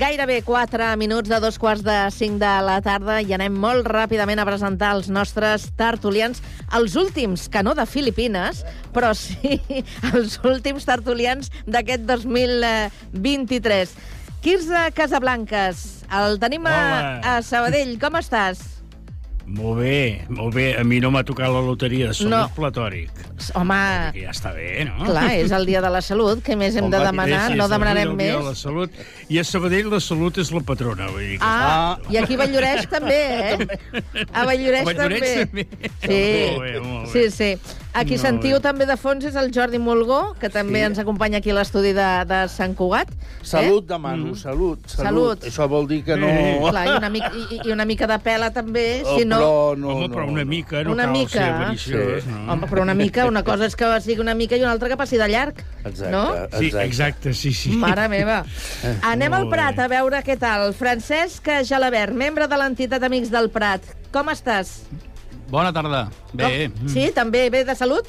[0.00, 4.40] Gairebé 4 minuts de dos quarts de 5 de la tarda i anem molt ràpidament
[4.40, 6.40] a presentar els nostres tertulians,
[6.72, 8.64] els últims, que no de Filipines,
[8.96, 9.60] però sí
[10.14, 13.92] els últims tertulians d'aquest 2023.
[14.40, 16.80] Quirze Casablanques, el tenim a,
[17.20, 17.98] a Sabadell.
[18.00, 18.79] Com estàs?
[19.50, 20.76] Molt bé, molt bé.
[20.78, 22.42] A mi no m'ha tocat la loteria de salut No.
[22.54, 23.10] platòric.
[23.58, 23.78] Home,
[24.14, 25.04] Que ja està bé, no?
[25.08, 26.38] clar, és el dia de la salut.
[26.46, 27.48] Què més hem de Home, demanar?
[27.50, 28.44] sí, No és el demanarem dia de més.
[28.46, 28.92] La salut.
[29.28, 31.08] I a Sabadell la salut és la patrona.
[31.10, 33.58] Vull dir que Ah, i aquí a Valldoreix també, eh?
[34.32, 35.64] A Valldoreix A Valldoreix també.
[35.64, 35.90] també.
[36.06, 37.30] Sí, Molt bé, molt sí, bé.
[37.30, 37.58] sí.
[37.92, 38.60] A qui Molt sentiu bé.
[38.62, 40.84] també de fons és el Jordi Molgó, que també Sí.
[40.86, 43.08] ens acompanya aquí a l'estudi de, de Sant Cugat.
[43.42, 43.86] Salut, eh?
[43.88, 45.06] demano, salut, salut.
[45.08, 45.44] Salut.
[45.44, 46.28] Això vol dir que no...
[46.70, 49.38] Clar, i una, mica, i, i una mica de pela també, Oh, si no...
[49.40, 51.32] però no, Home, però una mica, no Una cal mica.
[51.32, 52.22] ser avariciós.
[52.22, 52.30] Sí.
[52.30, 52.52] No?
[52.52, 54.96] Home, però una mica, una cosa és que sigui una mica i una altra que
[54.96, 55.58] passi de llarg.
[55.84, 56.24] Exacte, No?
[56.58, 57.70] Sí, exacte, sí, sí.
[57.74, 58.44] Mare meva.
[59.02, 59.48] Anem al.
[59.50, 60.70] Prat a veure què tal.
[60.78, 63.82] Francesc Jalabert, membre de l'entitat Amics del Prat.
[64.14, 64.84] Com estàs?
[65.50, 66.08] Bona tarda.
[66.32, 66.70] Bé.
[66.70, 66.88] Com?
[66.92, 68.06] Sí, també bé de salut?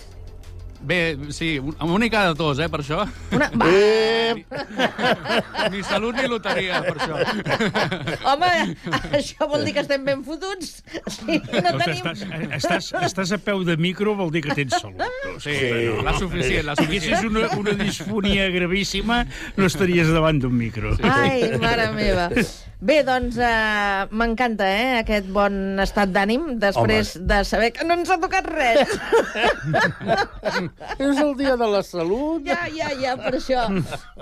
[0.81, 3.03] Bé, sí, un- amb una mica de tos, eh, per això.
[3.37, 3.51] Una...
[3.53, 3.67] Va.
[5.69, 7.19] Ni salut ni loteria, per això.
[8.31, 8.49] Home,
[9.13, 10.71] això vol dir que estem ben fotuts.
[11.19, 12.09] Sí, no Doncs tenim...
[12.09, 12.23] estàs,
[12.57, 14.97] estàs, estàs a peu de micro, vol dir que tens salut.
[15.21, 15.35] tu.
[15.45, 15.53] Sí,
[16.01, 17.13] la suficient, la Si suficient.
[17.19, 19.21] haguessis una, una disfonia gravíssima,
[19.61, 20.95] no estaries davant d'un micro.
[21.05, 22.25] Ai, mare meva.
[22.81, 27.27] Bé, doncs uh, m'encanta, eh, aquest bon estat d'ànim després Home.
[27.29, 28.89] de saber que no ens ha tocat res.
[30.97, 32.41] És el dia de la salut.
[32.47, 33.67] Ja, ja, ja, per això.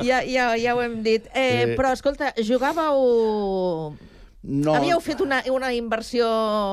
[0.03, 1.30] Ja, ja, ja ho hem dit.
[1.32, 1.76] Eh, Sí.
[1.80, 3.95] però, escolta, jugàveu...
[4.41, 6.26] No, Havíeu fet una, una inversió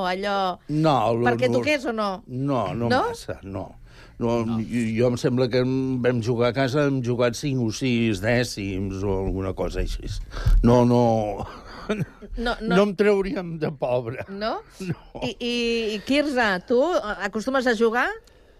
[0.07, 0.35] allò
[0.71, 0.93] no,
[1.25, 2.21] perquè toqués o no?
[2.27, 3.01] No, no, No?
[3.09, 3.65] massa, no.
[4.19, 4.55] No, no.
[4.63, 5.59] Jo, jo em sembla que
[6.03, 10.07] vam jugar a casa, hem jugat 5 o 6 dècims o alguna cosa així.
[10.63, 11.01] No, no...
[12.37, 14.25] No, No, no em trauríem de pobre.
[14.29, 14.61] No?
[14.79, 14.95] no.
[15.23, 15.53] I, i,
[15.95, 16.81] I, Quirze, tu
[17.17, 18.09] acostumes a jugar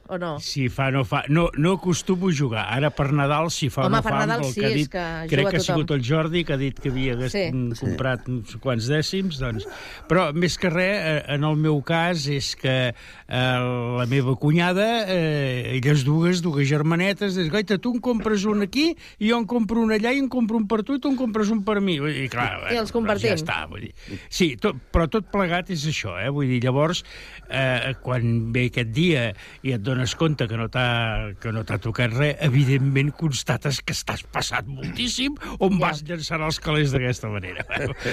[0.10, 0.34] o no?
[0.44, 1.24] Si fa, no fa...
[1.30, 2.66] No, no acostumo a jugar.
[2.74, 4.92] Ara per Nadal, si fa Home, no per fa, Nadal sí, que ha és dit,
[4.92, 7.46] que crec que ha sigut el Jordi que ha dit que havia Sí.
[7.52, 7.82] sí.
[7.82, 9.68] comprat uns quants dècims, doncs...
[10.08, 13.58] Però, més que res, eh, en el meu cas, és que eh,
[13.98, 18.90] la meva cunyada, eh, elles dues, dues germanetes, dius, goita, tu en compres un aquí,
[19.20, 21.18] i jo en compro un allà, i en compro un per tu, i tu en
[21.20, 21.98] compres un per mi.
[22.04, 23.34] Vull dir, clar, I els compartim.
[23.34, 23.94] Ja està, vull dir.
[24.30, 26.30] Sí, tot, però tot plegat és això, eh?
[26.34, 27.04] Vull dir, llavors,
[27.50, 29.28] eh, quan ve aquest dia
[29.68, 33.96] i et dones compte que no t'ha que no t'ha tocat res, evidentment constates que
[33.96, 37.66] estàs passat moltíssim on vas llançar els calés d'aquesta manera.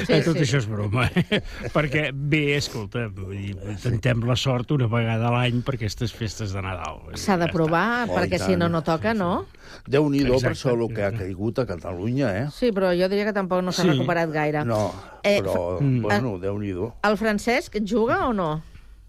[0.07, 0.45] Sí, Tot sí.
[0.47, 1.07] això és broma.
[1.15, 1.43] eh?
[1.75, 6.55] Perquè, bé, escolta, vull dir, tentem la sort una vegada a l'any per aquestes festes
[6.57, 7.03] de Nadal.
[7.21, 9.47] S'ha de ja provar, Oh, perquè si no, no toca, no?
[9.91, 12.47] Déu-n'hi-do per això el que ha caigut a Catalunya, eh?
[12.55, 13.91] Sí, però jo diria que tampoc no s'ha Sí.
[13.93, 14.65] recuperat gaire.
[14.65, 14.93] No,
[15.25, 16.95] Eh, però, fa- bueno, Déu-n'hi-do.
[17.03, 18.63] El Francesc juga o no?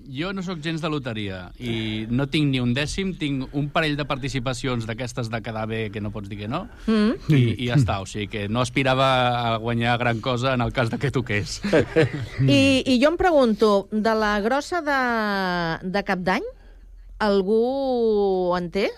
[0.05, 3.95] Jo no sóc gens de loteria i no tinc ni un dècim, tinc un parell
[3.97, 7.15] de participacions d'aquestes de quedar bé que no pots dir que no, Mm.
[7.33, 7.97] i, i ja està.
[8.01, 9.07] O sigui que no aspirava
[9.53, 11.61] a guanyar gran cosa en el cas de que toqués.
[12.45, 16.45] I, I jo em pregunto, de la grossa de, de Cap d'Any,
[17.19, 18.89] algú en té?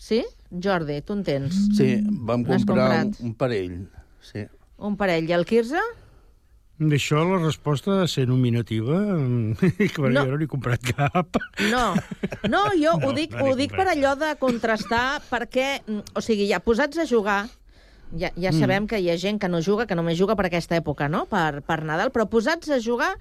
[0.00, 0.22] Sí?
[0.50, 1.54] Jordi, tu en tens?
[1.76, 3.84] Sí, vam comprar un, un parell.
[4.24, 4.46] Sí.
[4.80, 5.28] Un parell.
[5.28, 5.78] I el Quirze?
[6.80, 8.96] D'això la resposta ha de ser nominativa,
[9.92, 10.22] que no.
[10.24, 11.36] Jo no n'he comprat cap.
[11.68, 11.92] No,
[12.48, 16.22] no jo No, ho dic, no ho dic per allò de contrastar, perquè, mm, o
[16.24, 17.42] sigui, ja posats a jugar,
[18.16, 18.58] ja, ja Mm.
[18.64, 21.26] sabem que hi ha gent que no juga, que només juga per aquesta època, no?,
[21.28, 23.12] per, per Nadal, però posats a jugar,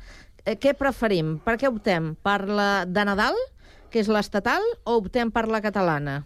[0.45, 1.35] eh, què preferim?
[1.43, 2.15] Per què optem?
[2.23, 3.35] Per la de Nadal,
[3.91, 6.21] que és l'estatal, o optem per la catalana?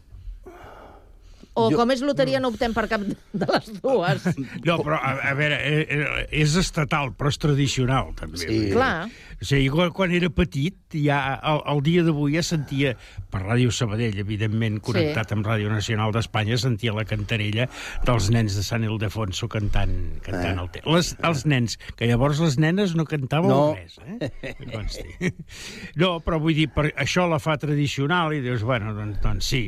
[1.55, 4.23] O Jo- com és loteria no optem per cap de les dues?
[4.65, 8.39] No, però, a, a veure, eh, eh, és estatal, però és tradicional, també.
[8.41, 8.61] Sí.
[8.71, 9.05] Clar.
[9.43, 12.93] O sigui, quan, quan era petit, ja, el, el dia d'avui ja sentia,
[13.29, 15.35] per Ràdio Sabadell, evidentment, connectat Sí.
[15.37, 17.67] amb Ràdio Nacional d'Espanya, sentia la cantarella
[18.07, 19.93] dels nens de Sant Ildefonso cantant,
[20.25, 20.61] cantant Eh.
[20.63, 20.95] el tema.
[20.95, 23.75] Les, els nens, que llavors les nenes no cantaven No.
[23.75, 25.33] res, eh?
[25.99, 29.63] No, però vull dir, per això la fa tradicional i dius, bueno, doncs, doncs sí.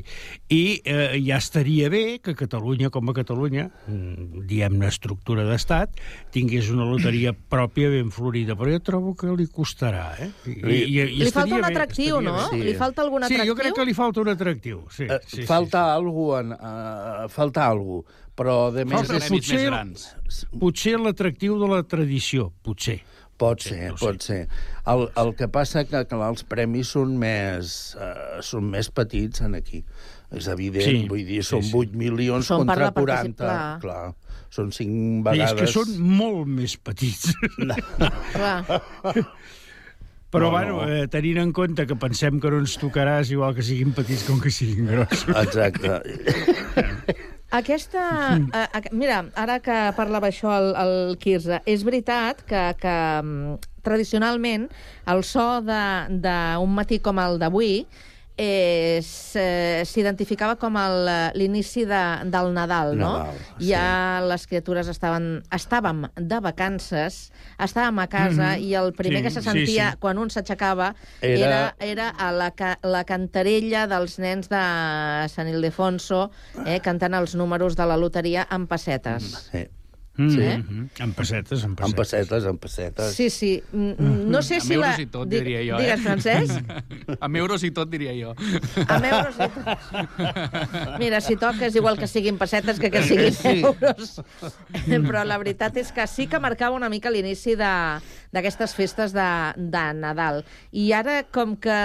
[0.49, 5.97] I eh, ja estaria bé que Catalunya, com a Catalunya, mm, diem-ne estructura d'estat,
[6.35, 10.29] tingués una loteria pròpia ben florida, però jo trobo que li costarà, eh?
[10.47, 12.51] I, Li- Li falta estaria un bé, atractiu, estaria no?
[12.51, 12.63] bé.
[12.69, 13.51] Li falta algun Sí, atractiu?
[13.53, 15.03] jo crec que li falta un atractiu, sí.
[15.09, 19.07] Eh, sí, sí, falta alguna en, uh, falta alguna però de més...
[19.07, 19.69] Falta, potser,
[20.59, 22.99] potser l'atractiu de la tradició, potser.
[23.35, 24.45] Pot ser, pot ser.
[24.87, 29.57] El, el que passa que, clar, els premis són més, uh, són més petits en
[29.59, 29.81] aquí.
[30.31, 31.71] És evident, Sí, vull dir, sí, són sí.
[31.77, 33.79] 8 milions Són contra la participa- 40.
[33.79, 33.79] clar.
[33.81, 34.15] Clar,
[34.49, 35.51] són 5 I vegades...
[35.51, 37.33] és que són molt més petits.
[38.33, 38.63] Clar.
[40.35, 40.87] Però, No, bueno, no.
[40.91, 44.25] eh, tenint en compte que pensem que no ens tocarà, és igual que siguin petits
[44.27, 45.29] com que siguin grossos.
[45.45, 45.93] Exacte.
[47.55, 48.35] Aquesta...
[48.35, 48.49] Mm.
[48.51, 53.55] Uh, uh, mira, ara que parlava això el, el Quirze, és veritat que, que mm,
[53.85, 54.67] tradicionalment,
[55.13, 57.85] el so de- d'un matí com el d'avui
[58.37, 58.99] eh,
[59.85, 63.11] s'identificava com el, eh, l'inici de, del Nadal, no?
[63.23, 68.63] Nadal, Ja les criatures estaven, estàvem de vacances, estàvem a casa Mhm.
[68.63, 69.97] i el primer Sí, que se sí, sentia sí.
[69.99, 75.47] quan un s'aixecava Era- era, era a la, ca la cantarella dels nens de Sant
[75.47, 76.31] Ildefonso
[76.65, 79.49] eh, cantant els números de la loteria en pessetes.
[79.51, 79.67] Sí.
[80.17, 80.41] Mm Sí.
[81.03, 81.89] En pessetes, en pessetes.
[81.89, 83.13] En pessetes, en pessetes.
[83.13, 83.63] Sí, sí.
[83.73, 85.01] Mm, mm, No sé amb si euros la...
[85.01, 85.77] i tot, Di- diria jo.
[85.81, 86.03] Digues, eh?
[86.03, 86.71] Francesc?
[87.25, 88.31] amb euros i tot, diria jo.
[88.87, 90.99] Amb euros i tot.
[91.01, 93.61] Mira, si toca és igual que siguin pessetes que que siguin Sí.
[93.61, 94.21] euros.
[94.87, 97.99] Però la veritat és que sí que marcava una mica l'inici de-
[98.35, 100.43] d'aquestes festes de, de Nadal.
[100.71, 101.75] I ara, com que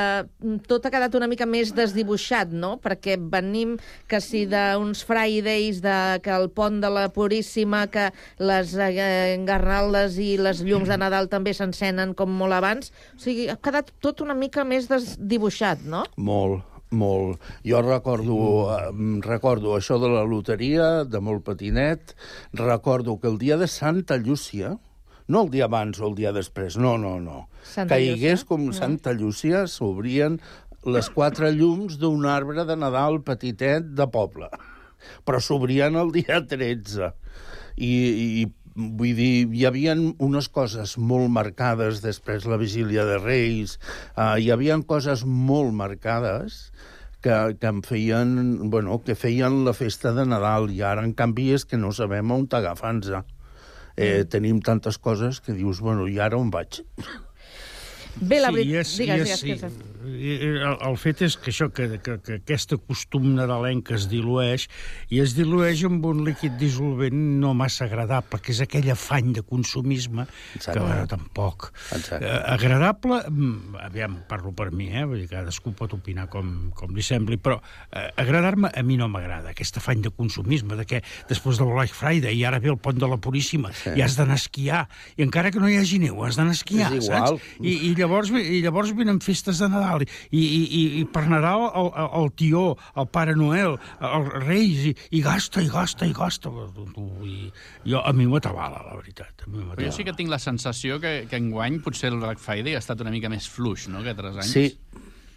[0.43, 2.76] mm, tot ha quedat una mica més desdibuixat, no?
[2.83, 3.76] Perquè venim
[4.11, 8.09] que si d'uns Fridays, de, que el pont de la Puríssima, que
[8.39, 12.93] les eh, garraldes i les llums de Nadal també s'encenen com molt abans.
[13.16, 16.05] O sigui, ha quedat tot una mica més desdibuixat, no?
[16.16, 17.41] Molt, molt.
[17.66, 18.37] Jo recordo,
[18.77, 18.93] eh,
[19.27, 22.14] recordo això de la loteria, de molt petinet,
[22.53, 24.79] recordo que el dia de Santa Llúcia,
[25.31, 27.47] no el dia abans o el dia després, no, no, no.
[27.62, 28.49] Santa Caigués Llúcia?
[28.49, 28.73] com No.
[28.75, 30.41] Santa Llúcia, s'obrien
[30.85, 34.49] les quatre llums d'un arbre de Nadal petitet de poble.
[35.25, 37.12] Però s'obrien el dia 13.
[37.81, 37.93] I,
[38.43, 43.78] i vull dir, hi havia unes coses molt marcades després la vigília de Reis,
[44.14, 46.70] uh, hi havia coses molt marcades
[47.20, 51.51] que, que em feien, bueno, que feien la festa de Nadal i ara, en canvi,
[51.57, 53.26] és que no sabem on t'agafar-nos.
[54.01, 56.81] Eh, tenim tantes coses que dius, bueno, i ara on vaig?
[58.21, 58.81] Bé, la Sí, veritat...
[58.81, 59.55] és, digues, és, sí.
[59.55, 59.73] digues.
[60.01, 64.65] I El, el fet és que això, que, que, que aquest costum nadalenc es dilueix,
[65.13, 69.43] i es dilueix amb un líquid dissolvent no massa agradable, que és aquell afany de
[69.47, 70.25] consumisme
[70.57, 70.79] Exacte.
[70.79, 71.69] que, bueno, tampoc.
[71.93, 72.25] Exacte.
[72.27, 75.05] Eh, agradable, mm, aviam, parlo per mi, eh?
[75.05, 77.61] Vull dir, cadascú pot opinar com, com li sembli, però
[77.93, 81.93] eh, agradar-me a mi no m'agrada, aquest afany de consumisme, de que després del Black
[81.95, 83.93] Friday i ara ve el pont de la Puríssima Sí.
[83.97, 84.83] i has d'anar a esquiar,
[85.17, 87.37] i encara que no hi hagi neu, has d'anar a esquiar, És igual.
[87.37, 87.55] saps?
[87.61, 91.69] I, i, llavors, i llavors venen festes de Nadal, i, i, i, i per Nadal
[91.69, 92.65] el, el, el tió,
[92.99, 93.77] el Pare Noel,
[94.11, 96.51] els Reis, i, i gasta, i gasta, i gasta.
[96.51, 97.37] I,
[97.87, 99.47] jo, a mi m'atabala, la veritat.
[99.47, 102.43] A mi Però jo sí que tinc la sensació que, que enguany potser el Black
[102.43, 104.53] Friday ha estat una mica més fluix, no?, que altres anys.
[104.53, 104.67] Sí,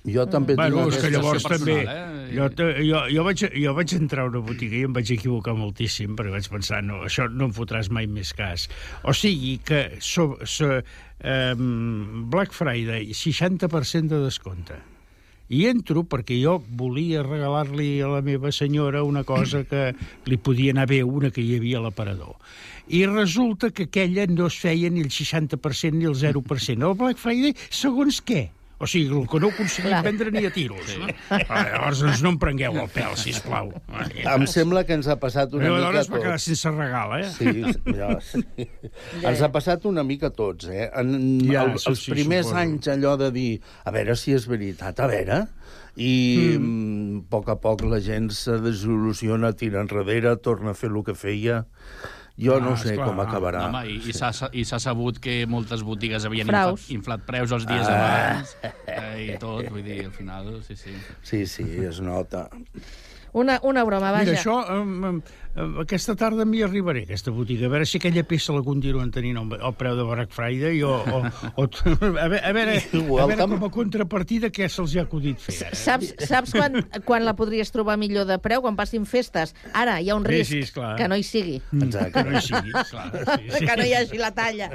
[0.03, 1.75] jo també Bueno, tinc aquesta llavors sensació també...
[1.85, 2.23] personal, eh?
[2.33, 2.47] Jo,
[2.83, 6.33] jo, jo, vaig, jo vaig entrar a una botiga i em vaig equivocar moltíssim, perquè
[6.33, 8.67] vaig pensar, no, això no em fotràs mai més cas.
[9.07, 10.81] O sigui que so, so,
[11.23, 14.79] um, Black Friday, 60% de descompte.
[15.53, 19.91] I entro perquè jo volia regalar-li a la meva senyora una cosa que
[20.25, 22.35] li podia anar bé, una que hi havia a l'aparador.
[22.87, 26.89] I resulta que aquella no es feia ni el 60% ni el 0%.
[26.89, 28.47] El Black Friday, segons què?
[28.83, 30.01] O sigui, el que no aconseguim Clar.
[30.03, 30.83] vendre ni a tiros.
[30.89, 30.97] Sí.
[30.99, 31.07] No?
[31.47, 33.71] Ah, llavors, doncs no em prengueu el pèl, sisplau.
[34.33, 36.47] Em sembla que ens ha passat una meva mica a es va quedar tots.
[36.49, 37.29] sense regal, eh?
[37.31, 38.43] Sí, ja, sí.
[39.21, 40.89] Ens ha passat una mica a tots, eh?
[40.99, 41.13] En,
[41.47, 42.59] Ja, el, els sí, primers suposo.
[42.59, 43.51] anys allò de dir,
[43.85, 45.43] a veure si és veritat, a veure...
[45.93, 47.17] I mm.
[47.19, 51.13] a poc a poc la gent se desilusiona, tira enrere, torna a fer el que
[51.13, 51.59] feia.
[52.35, 53.07] Jo Ah, no sé esclar.
[53.07, 53.67] com acabarà.
[53.67, 56.87] Home, i, i s'ha sabut que moltes botigues havien Fraus.
[56.89, 57.97] inflat, inflat preus els dies Ah.
[58.31, 58.57] abans
[58.87, 60.95] eh, i tot, vull dir, al final, sí, sí.
[61.21, 62.49] Sí, sí, es nota.
[63.33, 64.25] Una, una broma, vaja.
[64.25, 65.21] Mira, això, um, um, um,
[65.83, 69.51] aquesta tarda m'hi arribaré, aquesta botiga, a veure si aquella peça la continuen tenint al
[69.61, 70.95] al preu de Black Friday o...
[70.97, 71.19] o,
[71.61, 75.59] o a veure, a veure, a veure com a contrapartida què se'ls ha acudit fer.
[75.67, 75.77] ara.
[75.77, 78.63] Saps, saps quan, quan la podries trobar millor de preu?
[78.65, 79.53] Quan passin festes.
[79.77, 80.95] Ara hi ha un Sí, risc sí, esclar.
[80.97, 81.59] que no hi sigui.
[81.77, 82.11] Exacte.
[82.17, 83.05] Que no hi sigui, clar.
[83.13, 83.65] Sí, sí.
[83.73, 84.71] Que no hi hagi la talla.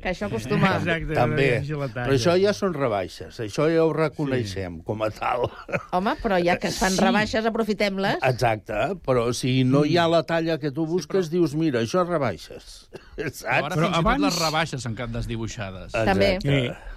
[0.00, 0.76] Que això acostuma...
[0.78, 1.36] Exacte, També.
[1.36, 2.06] no hi hagi la talla.
[2.06, 4.84] Però això ja són rebaixes, això ja ho reconeixem sí.
[4.86, 5.48] com a tal.
[5.96, 7.02] Home, però ja que es fan Sí.
[7.02, 8.22] rebaixes, aprofitem-les.
[8.30, 12.88] Exacte, però si no hi ha la talla que tu busques, dius, mira, això rebaixes.
[13.16, 13.44] Però Saps?
[13.44, 15.92] ara Però fins i tot abans- les rebaixes s'han quedat desdibuixades.
[15.92, 16.34] També.
[16.36, 16.89] Exacte.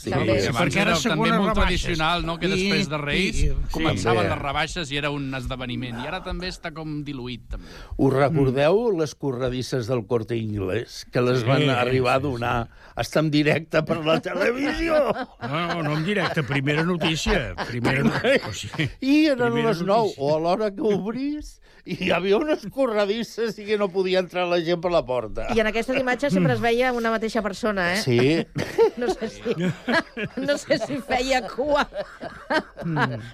[0.00, 0.38] Sí, També.
[0.40, 1.58] Sí, abans Perquè era també molt rebaixes.
[1.60, 4.28] tradicional, no?, que I- després de Reis i- i- començaven sí.
[4.30, 5.98] les rebaixes i era un esdeveniment.
[6.00, 7.66] I ara també està com diluït, també.
[7.98, 12.68] Us recordeu les corredisses del Corte Inglés, que les van Sí, arribar a sí, donar
[12.96, 15.12] hasta en directe per la televisió?
[15.42, 17.54] No, no, no en directe, primera notícia.
[17.68, 18.48] Primera notícia.
[18.48, 20.22] O sigui, I eren primera les 9, notícia.
[20.24, 24.46] o a l'hora que obrís, i hi havia unes corredisses i que no podia entrar
[24.46, 25.46] la gent per la porta.
[25.56, 28.02] I en aquestes imatges sempre es veia una mateixa persona, eh?
[28.02, 28.46] Sí,
[28.98, 29.40] No sé si,
[30.48, 31.86] no sé si feia cua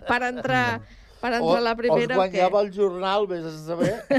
[0.08, 0.68] per entrar
[1.16, 4.04] Per entrar a la primera, o o els guanyava el jornal, vés a saber.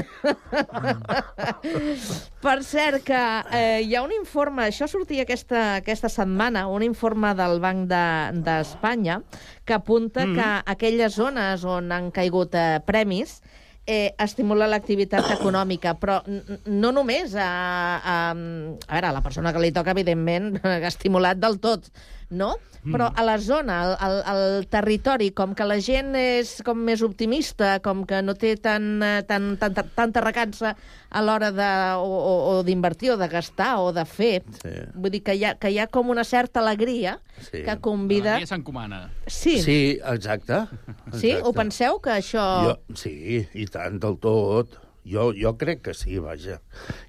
[2.44, 3.20] Per cert, que
[3.54, 8.32] eh, hi ha un informe, això sortia aquesta, aquesta setmana, un informe del Banc de-
[8.42, 10.34] d'Espanya, de, que apunta mm.
[10.34, 13.42] que aquelles zones on han caigut eh, premis
[13.88, 16.20] eh, estimula l'activitat econòmica, però
[16.66, 21.38] no només a, a, a veure, a la persona que li toca, evidentment, ha estimulat
[21.40, 21.88] del tot,
[22.30, 22.56] no?
[22.88, 27.02] Però a la zona, al, al, al territori, com que la gent és com més
[27.04, 30.70] optimista, com que no té tan, eh, tan, tanta, tanta recança
[31.10, 31.66] a l'hora de,
[31.98, 34.72] o, o, o d'invertir, o de gastar, o de fer, Sí.
[34.94, 37.18] vull dir que hi ha, que hi ha com una certa alegria
[37.50, 37.64] Sí.
[37.66, 38.36] que convida...
[38.38, 39.02] L'alegria s'encomana.
[39.26, 39.58] Sí.
[39.60, 40.62] Sí, exacte.
[41.12, 41.32] Sí?
[41.34, 41.42] exacte.
[41.44, 42.46] Ho penseu, que això...
[42.70, 44.78] Jo, sí, i tant, del tot.
[45.08, 46.58] Jo, jo crec que sí, vaja.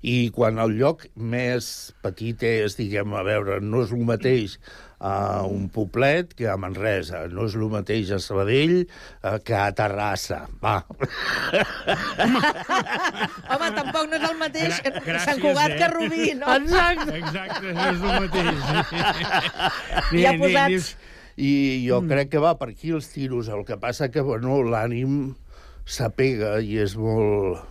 [0.02, 4.56] I quan el lloc més petit és, diguem, a veure, no és el mateix
[5.00, 9.70] a un poblet que a Manresa, no és el mateix a Sabadell eh, que a
[9.72, 10.42] Terrassa.
[10.64, 10.82] Va.
[13.50, 15.78] Home, tampoc no és el mateix Gra- gràcies, Sant Cugat eh?
[15.80, 16.52] que Rubí, no?
[16.58, 17.16] Exacte.
[17.20, 18.58] Exacte, no és el mateix.
[20.24, 20.92] Ja posats.
[21.40, 21.52] I
[21.88, 22.10] jo Mm.
[22.12, 23.48] crec que va per aquí els tiros.
[23.48, 25.36] El que passa que, bueno, l'ànim
[25.86, 27.64] s'apega i és molt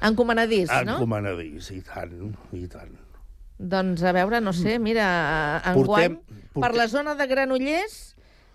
[0.00, 0.94] Encomanadís, no?
[0.96, 2.94] encomanadís, i tant, i tant.
[3.60, 7.98] Doncs a veure, no sé, mira, enguany, Portem- per portem- la zona de Granollers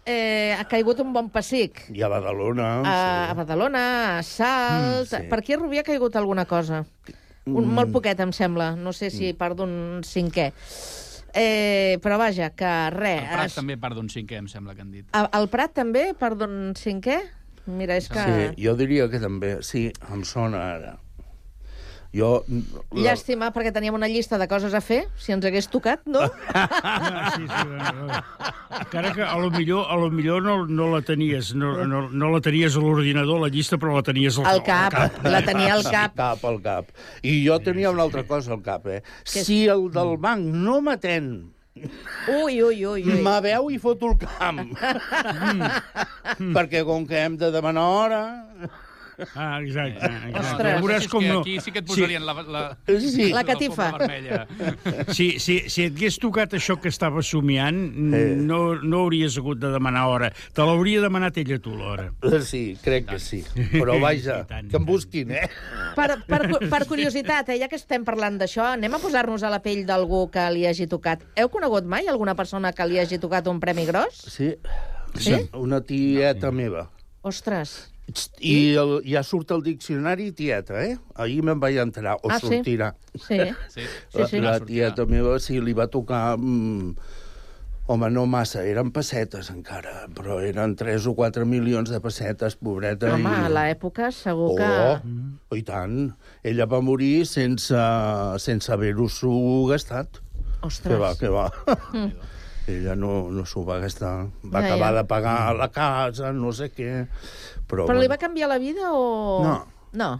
[0.05, 1.83] eh, ha caigut un bon pessic.
[1.93, 2.69] I a Badalona...
[2.81, 2.95] A,
[3.29, 3.83] a Badalona,
[4.17, 5.05] a Salt...
[5.05, 5.29] Mm, sí.
[5.29, 6.83] Per aquí a Rubí ha caigut alguna cosa.
[7.45, 7.75] Un, Mm.
[7.77, 8.71] Molt poquet, em sembla.
[8.75, 10.47] No sé si part d'un cinquè.
[11.37, 13.21] Eh, però vaja, que res...
[13.21, 15.05] El Prat es- també part d'un cinquè, em sembla que han dit.
[15.13, 17.19] A- El Prat també, part d'un cinquè?
[17.67, 18.23] Mira, és que...
[18.25, 19.57] Sí, jo diria que també.
[19.61, 20.95] Sí, em sona ara.
[22.15, 22.29] Jo...
[22.95, 26.21] Llàstima, perquè teníem una llista de coses a fer, si ens hagués tocat, no?
[26.55, 28.19] Ah, sí, sí, no, no.
[28.79, 32.29] Encara que a lo millor, a lo millor no, no la tenies, no, no, no
[32.31, 34.95] la tenies a l'ordinador, la llista, però la tenies al, Al cap,
[35.27, 36.15] la tenia al cap.
[36.15, 36.95] cap al cap.
[37.23, 39.01] I jo tenia una altra cosa al cap, eh?
[39.27, 41.35] Si el del banc no m'atén
[41.75, 43.21] Ui, ui, ui, ui.
[43.21, 44.61] M'aveu i foto el camp.
[46.39, 46.53] mm.
[46.55, 48.21] Perquè com que hem de demanar hora...
[49.35, 49.99] Ah, exacte.
[50.05, 50.39] exacte.
[50.39, 50.71] Ostres.
[50.75, 51.39] Ja veuràs És com que no...
[51.41, 52.63] aquí sí que et posarien la, la,
[52.99, 53.29] Sí.
[53.33, 53.91] La catifa.
[53.91, 54.47] la vermella.
[55.15, 57.77] Si, si, si et hagués tocat això que estava somiant,
[58.15, 58.35] Eh.
[58.35, 60.31] no, no hauries hagut de demanar hora.
[60.53, 62.09] Te l'hauria demanat ella tu, l'hora.
[62.43, 63.43] Sí, crec que sí.
[63.71, 65.47] Però vaja, que em busquin, eh?
[65.95, 69.61] Per, per, per curiositat, eh, ja que estem parlant d'això, anem a posar-nos a la
[69.63, 71.23] pell d'algú que li hagi tocat.
[71.39, 74.21] Heu conegut mai alguna persona que li hagi tocat un premi gros?
[74.31, 74.53] Sí.
[75.15, 75.37] Sí?
[75.55, 76.89] Una tieta meva.
[77.23, 77.93] Ostres.
[78.39, 80.95] I el, ja surt el diccionari tieta, eh?
[81.17, 82.47] Ahir me'n vaig entrar, o Ah, sí?
[82.51, 82.91] sortirà.
[83.15, 83.39] Sí.
[83.73, 83.81] Sí,
[84.13, 84.39] La, sí.
[84.39, 86.37] la tieta meva sí, li va tocar...
[86.37, 86.95] Mm,
[87.87, 93.11] home, no massa, eren pessetes encara, però eren 3 o 4 milions de pessetes, pobreta.
[93.13, 93.43] Home, i...
[93.45, 94.69] a l'època segur que...
[94.69, 96.13] Oh, i tant.
[96.41, 97.77] Ella va morir sense,
[98.41, 99.05] sense haver-ho
[99.69, 100.21] gastat.
[100.65, 100.93] Ostres.
[100.93, 101.49] Que va, que va.
[101.93, 102.09] Mm.
[102.73, 104.31] Ella no, no s'ho va gastar.
[104.49, 104.97] Va Ja, acabar ja.
[104.97, 107.05] de pagar la casa, no sé què.
[107.75, 109.41] Però, Però li va canviar la vida o...?
[109.43, 109.57] No.
[109.95, 110.11] No.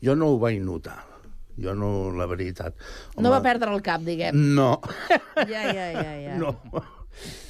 [0.00, 1.02] jo no ho vaig notar.
[1.58, 2.76] Jo no, la veritat.
[3.18, 4.36] No va perdre el cap, diguem.
[4.54, 4.76] No.
[5.48, 6.38] Ja, ja, ja, ja.
[6.38, 6.54] No.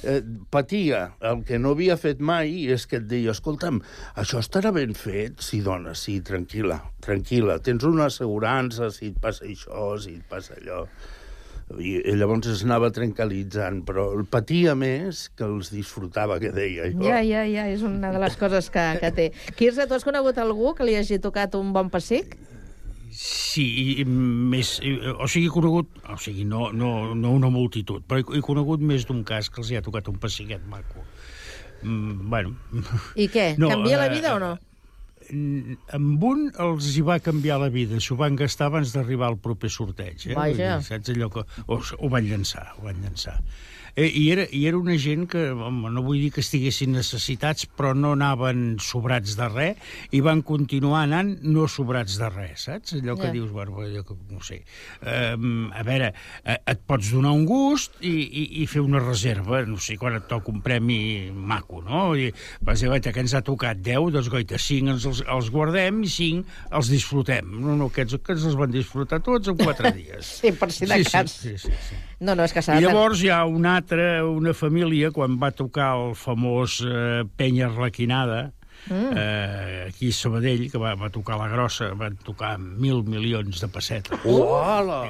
[0.03, 1.01] Eh, patia.
[1.21, 3.79] El que no havia fet mai és que et deia, escolta'm,
[4.21, 5.41] això estarà ben fet?
[5.45, 7.59] Sí, dona, sí, tranquil·la, tranquil·la.
[7.65, 10.83] Tens una assegurança si et passa això, si et passa allò.
[11.77, 16.87] I, i llavors es anava tranquil·litzant, però el patia més que els disfrutava, que deia
[16.89, 17.03] jo.
[17.05, 19.27] Ja, ja, ja, és una de les coses que, que té.
[19.59, 22.37] Quirze, tu has conegut algú que li hagi tocat un bon pessic?
[23.13, 24.77] Sí, i, i més...
[24.85, 25.91] i, O sigui, he conegut...
[26.09, 29.61] O sigui, no, no, no una multitud, però he, he conegut més d'un cas que
[29.61, 31.05] els hi ha tocat un pessiquet maco.
[31.83, 32.55] Mm, bueno...
[33.19, 33.53] I què?
[33.61, 34.55] No, Canvia la eh, vida o no?
[35.29, 39.37] Mm, Amb un els hi va canviar la vida, s'ho van gastar abans d'arribar al
[39.41, 40.29] proper sorteig.
[40.31, 40.37] Eh?
[40.37, 40.79] Vaja.
[40.85, 41.45] Saps allò que...
[41.67, 43.37] O, ho van llançar, ho van llançar.
[43.99, 47.65] Eh, i, era, I era una gent que, home, no vull dir que estiguessin necessitats,
[47.75, 52.93] però no anaven sobrats de res, i van continuar anant no sobrats de res, saps?
[52.95, 53.33] Allò que Ja.
[53.35, 54.61] dius, bueno, allò que, no sé...
[55.03, 55.35] Eh,
[55.75, 56.13] a veure,
[56.45, 60.15] eh, et pots donar un gust i, i, i fer una reserva, no sé, quan
[60.15, 62.13] et toca un premi maco, no?
[62.15, 62.29] I
[62.61, 66.03] vas dir, guaita, que ens ha tocat 10, doncs, goita, 5 ens els, els guardem
[66.05, 67.51] i 5 els disfrutem.
[67.59, 70.35] No, no, aquests, aquests els van disfrutar tots en 4 dies.
[70.39, 71.35] Sí, per si de sí, cas.
[71.43, 71.99] sí, sí, sí.
[72.19, 72.89] No, no, és que s'ha I de...
[72.89, 78.51] llavors hi ha una altra, una família, quan va tocar el famós eh, Penya Arlequinada,
[78.87, 79.09] Mm.
[79.11, 83.67] eh, aquí a Sabadell, que va, va tocar la grossa, van tocar mil milions de
[83.67, 84.21] pessetes.
[84.23, 85.01] Uala!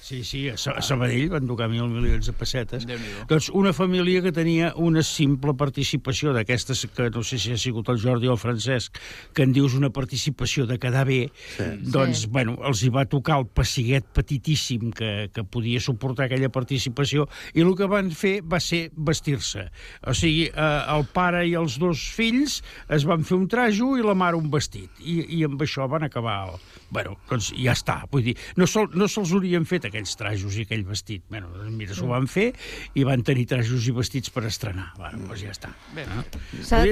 [0.00, 2.86] Sí, sí, a Sa- a Sabadell van tocar mil milions de pessetes.
[3.28, 7.88] Doncs una família que tenia una simple participació d'aquestes, que no sé si ha sigut
[7.92, 8.96] el Jordi o el Francesc,
[9.36, 11.64] que en dius una participació de quedar bé, sí.
[11.92, 12.26] doncs, Sí.
[12.32, 17.60] bueno, els hi va tocar el pessiguet petitíssim que, que podia suportar aquella participació i
[17.62, 19.68] el que van fer va ser vestir-se.
[20.08, 24.02] O sigui, eh, el pare i els dos fills es van fer un trajo i
[24.02, 24.90] la mare un vestit.
[25.04, 26.48] I, i amb això van acabar...
[26.50, 26.58] El...
[26.90, 28.00] Bueno, doncs ja està.
[28.10, 31.24] Vull dir, no, sol, no se'ls haurien fet aquells trajos i aquell vestit.
[31.30, 32.50] Bueno, doncs mira, s'ho van fer
[32.96, 34.90] i van tenir trajos i vestits per estrenar.
[34.98, 35.72] Bueno, doncs ja està.
[35.94, 36.06] Bé.
[36.08, 36.24] No?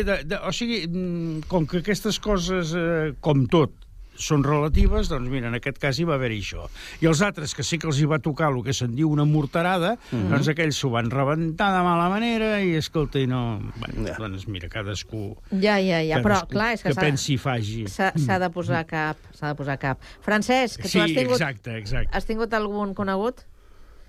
[0.05, 3.88] De, de, o sigui, mm, com que aquestes coses, eh, com tot,
[4.19, 6.65] són relatives, doncs mira, en aquest cas hi va haver-hi això.
[7.01, 9.25] I els altres, que sí que els hi va tocar el que se'n diu una
[9.25, 10.31] morterada, Mhm.
[10.33, 13.61] doncs aquells s'ho van rebentar de mala manera i, escolta, i no...
[13.79, 15.37] Bueno, doncs mira, cadascú...
[15.53, 17.87] Ja, ja, ja, però clar, és que, que s'ha- pensi i faci.
[17.89, 20.01] s'ha de posar cap, s'ha de posar cap.
[20.21, 22.11] Francesc, que tu Sí, has tingut, exacte, exacte.
[22.13, 23.45] has tingut algun conegut?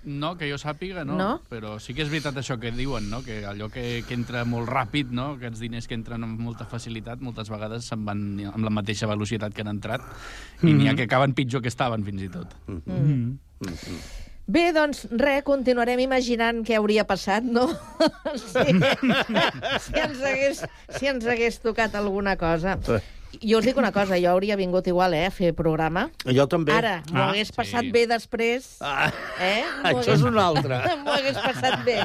[0.04, 1.16] No, que jo sàpiga, no.
[1.18, 1.28] No?
[1.50, 3.20] Però sí que és veritat això que diuen, no?
[3.22, 5.34] Que allò que, que entra molt ràpid, no?
[5.36, 9.52] Aquests diners que entren amb molta facilitat, moltes vegades se'n van amb la mateixa velocitat
[9.52, 10.00] que han entrat
[10.62, 10.96] i n'hi ha Mhm.
[10.96, 12.54] que acaben pitjor que estaven, fins i tot.
[12.66, 13.38] Mm.
[14.50, 17.68] Bé, doncs, res, continuarem imaginant què hauria passat, no?
[18.34, 18.64] si,
[19.84, 20.64] si, ens hagués,
[20.98, 22.78] si ens hagués tocat alguna cosa.
[23.42, 26.08] Jo us dic una cosa, jo hauria vingut igual, eh, a fer programa.
[26.26, 26.72] Jo també.
[26.74, 27.54] Ara, m'ho Ah, hagués sí.
[27.56, 28.76] passat bé després.
[28.80, 29.10] Ah,
[29.40, 29.62] eh?
[29.84, 30.80] M'ho això és una altra.
[31.04, 32.00] M'ho hagués passat bé.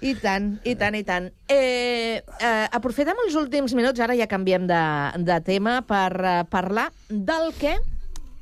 [0.00, 1.30] I tant, i tant, i tant.
[1.50, 4.82] Eh, eh, aprofitem els últims minuts, ara ja canviem de,
[5.26, 7.74] de tema, per eh, parlar del que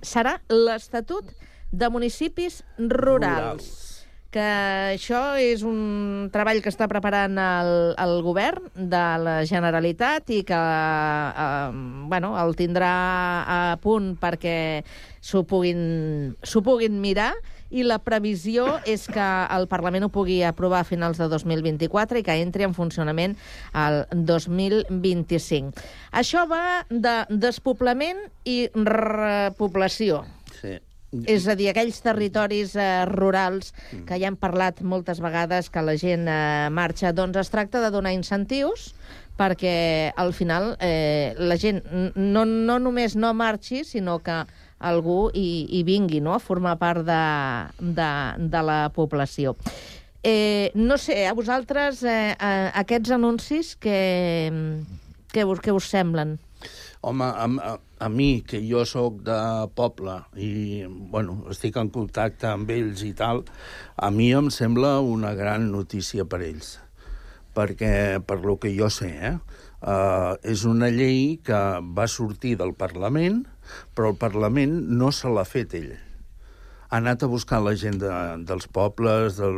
[0.02, 1.24] serà l'Estatut
[1.72, 3.85] de Municipis Rurals.
[4.36, 4.44] Que
[4.92, 10.58] això és un treball que està preparant el, el govern de la Generalitat i que
[10.60, 11.70] eh,
[12.12, 12.90] bueno, el tindrà
[13.48, 14.84] a punt perquè
[15.24, 16.36] s'ho puguin,
[16.68, 17.30] puguin mirar
[17.72, 19.24] i la previsió és que
[19.56, 23.40] el Parlament ho pugui aprovar a finals de 2024 i que entri en funcionament
[23.72, 25.72] el 2025.
[26.12, 30.26] Això va de despoblament i repoblació.
[31.24, 33.72] És a dir, aquells territoris eh, rurals
[34.06, 37.90] que ja hem parlat moltes vegades que la gent eh, marxa, doncs es tracta de
[37.94, 38.92] donar incentius
[39.36, 41.82] perquè al final eh, la gent
[42.16, 44.40] no, no només no marxi, sinó que
[44.78, 46.34] algú hi, hi vingui no?
[46.34, 47.20] a formar part de,
[47.80, 48.10] de,
[48.52, 49.56] de la població.
[50.26, 54.52] Eh, no sé, a vosaltres eh, eh, aquests anuncis que,
[55.32, 56.38] que, us, que us semblen?
[57.06, 59.36] Home, a, a, mi, que jo sóc de
[59.76, 63.44] poble i, bueno, estic en contacte amb ells i tal,
[63.96, 66.76] a mi em sembla una gran notícia per ells.
[67.56, 69.36] Perquè, per lo que jo sé, eh,
[69.80, 71.60] uh, és una llei que
[71.96, 73.46] va sortir del Parlament,
[73.96, 75.94] però el Parlament no se l'ha fet ell.
[76.86, 78.12] Ha anat a buscar la gent de,
[78.46, 79.56] dels pobles, del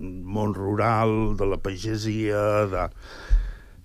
[0.00, 2.86] món rural, de la pagesia, de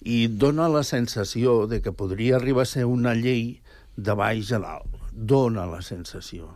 [0.05, 3.64] i dona la sensació de que podria arribar a ser una llei
[3.97, 4.95] de baix a dalt.
[5.11, 6.51] Dona la sensació.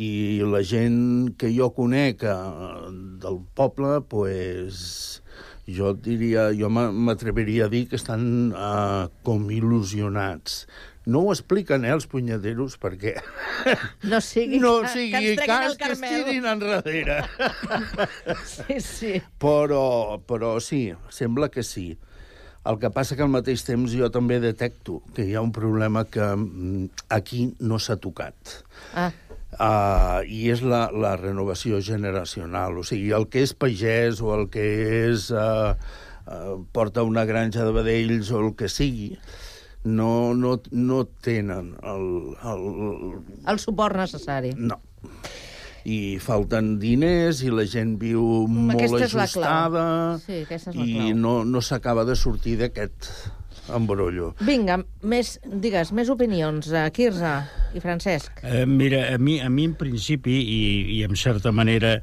[0.00, 2.34] I la gent que jo conec eh,
[3.20, 5.22] del poble, pues,
[5.66, 10.64] jo diria, jo m'a- m'atreviria a dir que estan uh, com il·lusionats.
[11.10, 13.16] No ho expliquen, eh, els punyeteros, perquè...
[14.06, 17.20] No sigui, no sigui que cas el que es tirin enrere.
[18.54, 19.12] sí, sí.
[19.42, 21.98] Però, però sí, sembla que sí.
[22.68, 26.04] El que passa que al mateix temps jo també detecto que hi ha un problema
[26.04, 28.60] que mm, aquí no s'ha tocat.
[28.92, 29.10] Ah.
[29.50, 32.76] Uh, I és la, la renovació generacional.
[32.78, 34.66] O sigui, el que és pagès o el que
[35.08, 35.30] és...
[35.32, 35.72] Uh,
[36.26, 39.14] uh, porta una granja de vedells o el que sigui,
[39.84, 42.06] no, no, no tenen el,
[42.44, 42.66] el,
[43.48, 44.52] El suport necessari.
[44.56, 44.80] no.
[45.84, 49.44] I falten diners i la gent viu molt Aquesta és la clau.
[49.44, 49.84] ajustada
[50.24, 51.14] Sí, aquesta és la i clau.
[51.16, 53.10] no, no s'acaba de sortir d'aquest
[53.70, 54.34] embrollo.
[54.42, 56.66] Vinga, més, digues, més opinions.
[56.72, 57.32] Uh, Quirze
[57.74, 58.40] i Francesc.
[58.42, 62.00] Eh, mira, a mi, a mi en principi, i, i en certa manera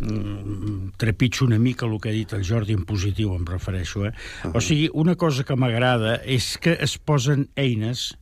[0.00, 4.12] mm, trepitjo una mica el que ha dit el Jordi en positiu, em refereixo, eh?
[4.12, 4.56] Uh -huh.
[4.56, 8.16] O sigui, una cosa que m'agrada és que es posen eines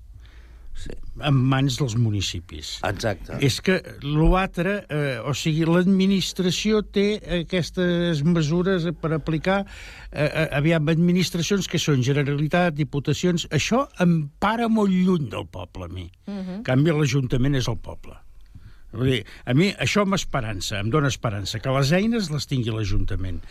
[0.77, 0.93] sí.
[1.25, 2.77] en mans dels municipis.
[2.87, 3.39] Exacte.
[3.45, 7.07] És que l'altre, eh, o sigui, l'administració té
[7.41, 9.63] aquestes mesures per aplicar,
[10.13, 15.89] eh, eh, aviam, administracions que són Generalitat, Diputacions, això em para molt lluny del poble,
[15.91, 16.07] a mi.
[16.27, 18.17] En canvi, l'Ajuntament és el poble.
[18.97, 23.43] Vull dir, a mi això m'esperança, em dóna esperança, que les eines les tingui l'Ajuntament.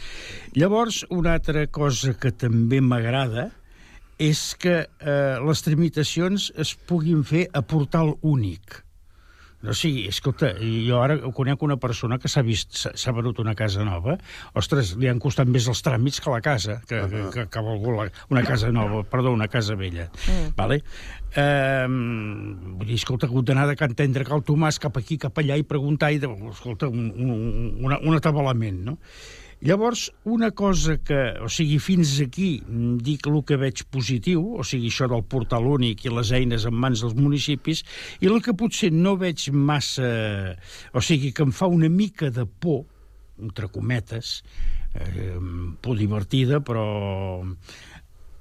[0.57, 3.51] Llavors, una altra cosa que també m'agrada
[4.21, 8.81] és que eh, les tramitacions es puguin fer a portal únic.
[9.65, 13.85] O sigui, escolta, jo ara conec una persona que s'ha vist, s'ha venut una casa
[13.87, 14.17] nova.
[14.57, 17.63] Ostres, li han costat més els tràmits que la casa, que, que, que, que ha
[17.65, 20.09] volgut la, una casa nova, perdó, una casa vella.
[20.27, 20.51] Mm.
[20.59, 20.81] Vale?
[21.33, 25.41] Eh, vull dir, escolta, ha hagut d'anar de Can Tendre Cal Tomàs cap aquí, cap
[25.41, 28.99] allà i preguntar i, de, escolta, un, un, una, un atabalament, no?
[29.65, 34.65] Llavors, una cosa que, o sigui, fins aquí mm, dic el que veig positiu, o
[34.67, 37.81] sigui, això del portal únic i les eines en mans dels municipis,
[38.21, 40.11] i el que potser no veig massa...
[40.93, 42.83] O sigui, que em fa una mica de por,
[43.41, 44.35] entre cometes,
[44.93, 45.33] eh,
[45.81, 46.85] por divertida, però...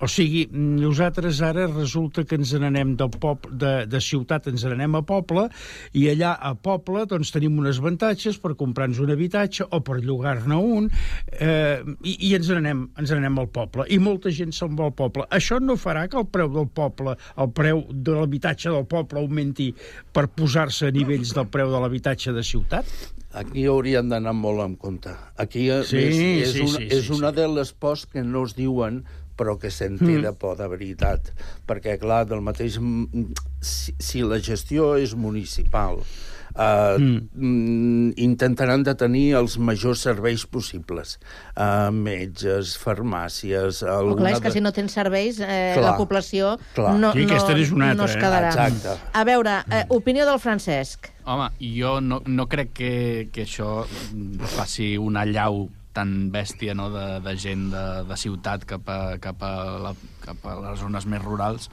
[0.02, 4.98] O sigui, nosaltres ara resulta que ens n'anem del pop, de, de ciutat, ens n'anem
[4.98, 5.46] a poble,
[5.94, 10.58] i allà a poble doncs, tenim unes avantatges per comprar-nos un habitatge o per llogar-ne
[10.58, 10.90] un,
[11.38, 13.86] eh, i, i ens n'anem ens n'anem al poble.
[13.94, 15.28] I molta gent se'n va al poble.
[15.34, 19.70] Això no farà que el preu del poble, el preu de l'habitatge del poble augmenti
[20.14, 22.90] per posar-se a nivells del preu de l'habitatge de ciutat?
[23.34, 25.10] Aquí hauríem d'anar molt en compte.
[25.42, 28.44] Aquí Sí, més, és, sí, una, sí, és sí, una de les pors que no
[28.46, 29.02] es diuen
[29.36, 30.36] però que s'entera Mm.
[30.38, 31.32] por de veritat.
[31.66, 32.78] Perquè, clar, del mateix...
[32.80, 33.32] mm,
[33.64, 36.02] Si, si la gestió és municipal,
[36.54, 38.10] eh, mm.
[38.20, 41.14] intentaran de tenir els majors serveis possibles.
[41.56, 43.80] Eh, metges, farmàcies...
[43.88, 46.92] Alguna clar és que de- si no tens serveis, eh, Clar, la població clar.
[47.00, 48.20] no, Sí, no, és una no altra, es eh?
[48.20, 48.50] quedarà.
[48.52, 48.98] Exacte.
[49.16, 51.08] A veure, eh, opinió del Francesc.
[51.24, 52.92] Home, jo no, no crec que,
[53.32, 53.86] que això
[54.58, 59.42] faci una llau tan bèstia no, de, de gent de, de ciutat cap a, cap,
[59.46, 61.70] a la, cap a les zones més rurals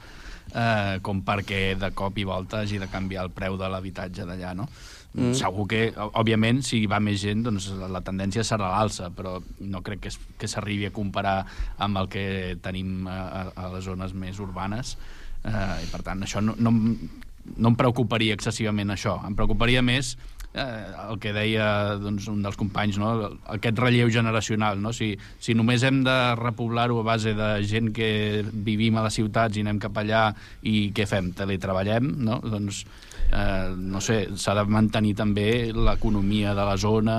[0.54, 4.54] eh, com perquè de cop i volta hagi de canviar el preu de l'habitatge d'allà,
[4.58, 4.68] no?
[5.12, 5.34] Mm.
[5.36, 9.82] Segur que, òbviament, si hi va més gent, doncs la tendència serà l'alça, però no
[9.84, 11.42] crec que, es, que s'arribi a comparar
[11.84, 12.24] amb el que
[12.64, 14.96] tenim a, a, les zones més urbanes.
[15.44, 15.52] Eh,
[15.84, 19.18] I, per tant, això no, no, no em preocuparia excessivament això.
[19.28, 20.14] Em preocuparia més
[20.54, 23.12] eh, el que deia doncs, un dels companys, no?
[23.54, 24.80] aquest relleu generacional.
[24.80, 24.92] No?
[24.92, 29.56] Si, si només hem de repoblar-ho a base de gent que vivim a les ciutats
[29.56, 30.26] i anem cap allà
[30.62, 31.32] i què fem?
[31.36, 32.12] Teletreballem?
[32.26, 32.40] No?
[32.44, 32.84] Doncs,
[33.32, 37.18] eh, no sé, s'ha de mantenir també l'economia de la zona,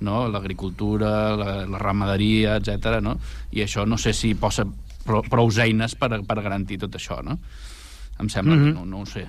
[0.00, 0.26] no?
[0.28, 2.98] l'agricultura, la, la ramaderia, etc.
[3.00, 3.18] No?
[3.52, 4.66] I això no sé si posa
[5.06, 7.38] prou, prou eines per, per garantir tot això, no?
[8.20, 8.64] Em sembla Mhm.
[8.64, 9.26] que no, no ho sé.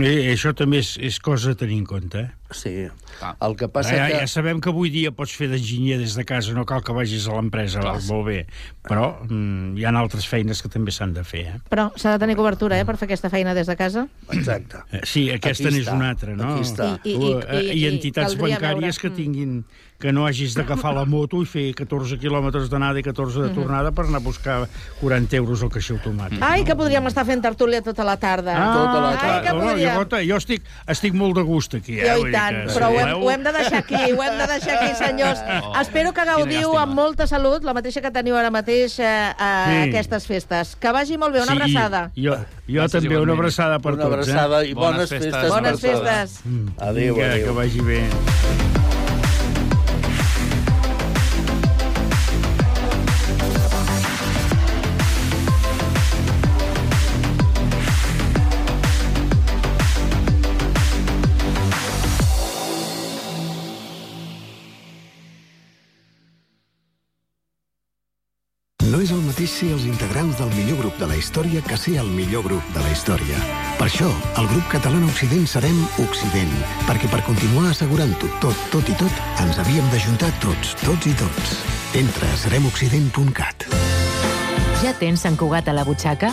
[0.00, 2.30] Eh, això també és, és cosa a tenir en compte, eh?
[2.50, 2.86] Sí.
[3.20, 3.34] Ah.
[3.40, 4.18] El que passa ja, que...
[4.20, 7.26] ja sabem que avui dia pots fer d'enginyer des de casa, no cal que vagis
[7.26, 7.80] a l'empresa,
[8.10, 8.46] molt bé.
[8.86, 11.56] Però mm, hi ha altres feines que també s'han de fer, eh?
[11.70, 14.06] Però s'ha de tenir cobertura, eh, per fer aquesta feina des de casa.
[14.30, 14.84] Exacte.
[14.92, 16.54] Eh, Sí, aquesta n'és una altra, no?
[16.54, 17.00] aquí està.
[17.04, 19.00] I- i- eh, i- I, i entitats bancàries veure.
[19.00, 19.64] que tinguin
[19.98, 23.54] que no hagis d'agafar la moto i fer 14 quilòmetres d'anada i 14 de Mhm.
[23.56, 24.68] tornada per anar a buscar
[25.00, 26.36] 40 euros al caixer automàtic.
[26.42, 28.52] Ai, que podríem estar fent tertúlia tota la tarda.
[28.54, 29.94] Ah, Ai, que podríem.
[29.96, 31.98] jo, jo estic, estic molt de gust aquí.
[31.98, 32.04] Eh?
[32.12, 34.46] Jo tant, que, però si ho hem, ho hem de deixar aquí, ho hem de
[34.52, 35.40] deixar aquí, senyors.
[35.64, 39.50] Oh, Espero que gaudiu amb molta salut, la mateixa que teniu ara mateix eh, a
[39.66, 39.88] Sí.
[39.88, 40.76] aquestes festes.
[40.76, 42.04] Que vagi molt bé, una Sí, abraçada.
[42.16, 42.36] Jo,
[42.68, 43.38] jo Gràcies, també, una igualment.
[43.38, 44.14] abraçada per Una tots.
[44.14, 44.68] abraçada eh?
[44.70, 45.32] i bones Bones festes.
[45.32, 46.40] festes Bones festes.
[46.78, 47.44] Adéu, Vinga, adéu.
[47.46, 48.75] que vagi bé.
[69.46, 72.62] Mateix ser els integrants del millor grup de la història que ser el millor grup
[72.74, 73.38] de la història.
[73.78, 74.08] Per això,
[74.40, 76.50] el grup català Occident serem Occident,
[76.88, 79.12] perquè per continuar assegurant-ho tot, tot i tot,
[79.44, 81.54] ens havíem d'ajuntar tots, tots i tots.
[81.94, 83.68] Entra a seremoccident.cat.
[84.82, 86.32] Ja tens Sant Cugat a la butxaca?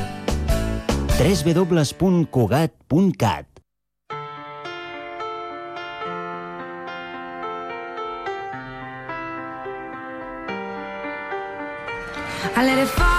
[1.21, 3.45] www.cugat.cat
[12.53, 13.10] I let it